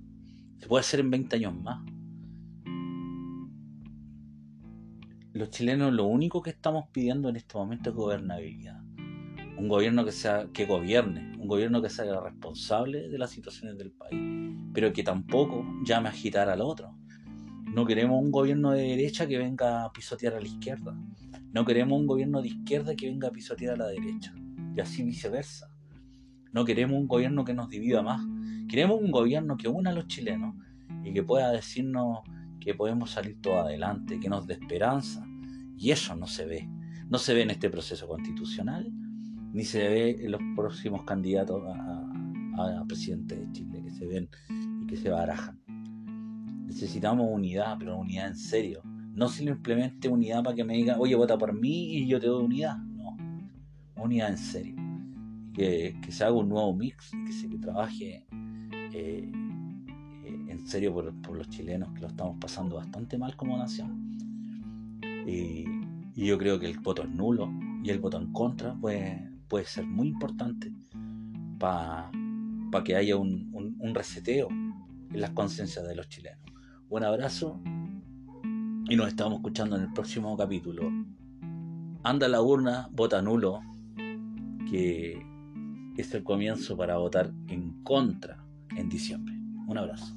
Se 0.60 0.68
puede 0.68 0.82
hacer 0.82 1.00
en 1.00 1.12
20 1.12 1.36
años 1.36 1.56
más. 1.56 1.82
los 5.38 5.52
chilenos 5.52 5.94
lo 5.94 6.06
único 6.06 6.42
que 6.42 6.50
estamos 6.50 6.86
pidiendo 6.92 7.30
en 7.30 7.36
este 7.36 7.58
momento 7.58 7.92
es 7.92 7.96
gobernabilidad. 7.96 8.82
Un 9.58 9.68
gobierno 9.68 10.04
que 10.04 10.12
sea 10.12 10.48
que 10.52 10.66
gobierne, 10.66 11.38
un 11.38 11.48
gobierno 11.48 11.82
que 11.82 11.90
sea 11.90 12.20
responsable 12.20 13.08
de 13.10 13.18
las 13.18 13.32
situaciones 13.32 13.78
del 13.78 13.92
país, 13.92 14.20
pero 14.74 14.92
que 14.94 15.04
tampoco 15.04 15.64
llame 15.84 16.10
a 16.10 16.12
agitar 16.12 16.50
al 16.50 16.62
otro. 16.62 16.97
No 17.78 17.86
queremos 17.86 18.20
un 18.20 18.32
gobierno 18.32 18.72
de 18.72 18.82
derecha 18.82 19.28
que 19.28 19.38
venga 19.38 19.84
a 19.84 19.94
pisotear 19.94 20.34
a 20.34 20.40
la 20.40 20.48
izquierda. 20.48 20.98
No 21.54 21.64
queremos 21.64 22.00
un 22.00 22.08
gobierno 22.08 22.42
de 22.42 22.48
izquierda 22.48 22.96
que 22.96 23.06
venga 23.06 23.28
a 23.28 23.32
pisotear 23.32 23.76
a 23.76 23.78
la 23.78 23.88
derecha. 23.90 24.34
Y 24.76 24.80
así 24.80 25.04
viceversa. 25.04 25.70
No 26.52 26.66
queremos 26.66 27.00
un 27.00 27.08
gobierno 27.08 27.46
que 27.46 27.54
nos 27.54 27.70
divida 27.70 28.02
más. 28.02 28.26
Queremos 28.68 29.00
un 29.00 29.12
gobierno 29.12 29.58
que 29.58 29.68
una 29.68 29.92
a 29.92 29.94
los 29.94 30.08
chilenos 30.08 30.56
y 31.04 31.14
que 31.14 31.22
pueda 31.22 31.52
decirnos 31.52 32.22
que 32.60 32.74
podemos 32.74 33.12
salir 33.12 33.40
todo 33.44 33.60
adelante, 33.60 34.20
que 34.20 34.28
nos 34.28 34.48
dé 34.48 34.56
esperanza. 34.56 35.24
Y 35.78 35.92
eso 35.92 36.16
no 36.16 36.26
se 36.26 36.48
ve. 36.48 36.68
No 37.12 37.20
se 37.20 37.36
ve 37.36 37.44
en 37.44 37.52
este 37.52 37.70
proceso 37.70 38.08
constitucional, 38.08 38.92
ni 39.54 39.64
se 39.64 39.88
ve 39.88 40.10
en 40.20 40.32
los 40.32 40.42
próximos 40.56 41.04
candidatos 41.04 41.62
a, 41.68 42.84
presidente 42.88 43.36
de 43.36 43.52
Chile, 43.52 43.84
que 43.84 43.92
se 43.92 44.08
ven 44.08 44.28
y 44.82 44.88
que 44.88 44.98
se 44.98 45.12
barajan. 45.12 45.67
Necesitamos 46.68 47.28
unidad, 47.32 47.78
pero 47.80 47.98
unidad 47.98 48.28
en 48.28 48.36
serio. 48.36 48.82
No 48.84 49.30
simplemente 49.30 50.10
unidad 50.10 50.44
para 50.44 50.56
que 50.56 50.64
me 50.64 50.76
diga, 50.76 50.98
oye, 51.00 51.16
vota 51.16 51.38
por 51.38 51.54
mí 51.54 51.96
y 51.96 52.08
yo 52.08 52.20
te 52.20 52.28
doy 52.28 52.46
unidad. 52.46 52.78
No, 52.78 53.18
unidad 53.96 54.30
en 54.30 54.38
serio. 54.38 54.76
Que, 55.54 55.96
se 56.10 56.24
haga 56.24 56.34
un 56.34 56.50
nuevo 56.50 56.74
mix, 56.76 57.12
que 57.26 57.32
se 57.32 57.48
trabaje 57.58 58.28
eh, 58.94 59.32
en 60.50 60.68
serio 60.68 60.94
por, 60.94 61.38
los 61.38 61.50
chilenos 61.50 61.94
que 61.94 62.02
lo 62.02 62.08
estamos 62.08 62.38
pasando 62.40 62.76
bastante 62.76 63.18
mal 63.18 63.36
como 63.36 63.58
nación. 63.58 64.18
Y, 65.26 65.66
yo 66.16 66.38
creo 66.40 66.60
que 66.60 66.66
el 66.66 66.80
voto 66.80 67.04
es 67.04 67.10
nulo 67.10 67.48
y 67.84 67.92
el 67.92 68.00
voto 68.00 68.18
en 68.20 68.34
contra 68.34 68.74
puede, 68.74 69.30
puede 69.48 69.66
ser 69.66 69.86
muy 69.86 70.08
importante 70.08 70.74
para 71.60 72.12
que 72.84 72.96
haya 72.96 73.16
un, 73.16 73.52
un, 73.80 73.94
reseteo 73.94 74.50
en 74.50 75.22
las 75.22 75.30
conciencias 75.32 75.88
de 75.88 75.96
los 75.96 76.10
chilenos. 76.10 76.47
Un 76.90 77.04
abrazo 77.04 77.60
Y 78.90 78.96
nos 78.96 79.10
estamos 79.10 79.40
escuchando 79.40 79.76
en 79.76 79.84
el 79.84 79.94
próximo 79.94 80.38
capítulo. 80.38 80.90
Anda 82.04 82.30
la 82.30 82.42
urna, 82.42 82.88
vota 82.94 83.22
nulo, 83.22 83.60
que 84.70 85.22
es 85.98 86.14
el 86.14 86.24
comienzo 86.24 86.78
para 86.78 86.98
votar 86.98 87.34
en 87.50 87.84
contra 87.84 88.46
en 88.78 88.88
diciembre. 88.88 89.36
Un 89.68 89.78
abrazo. 89.78 90.16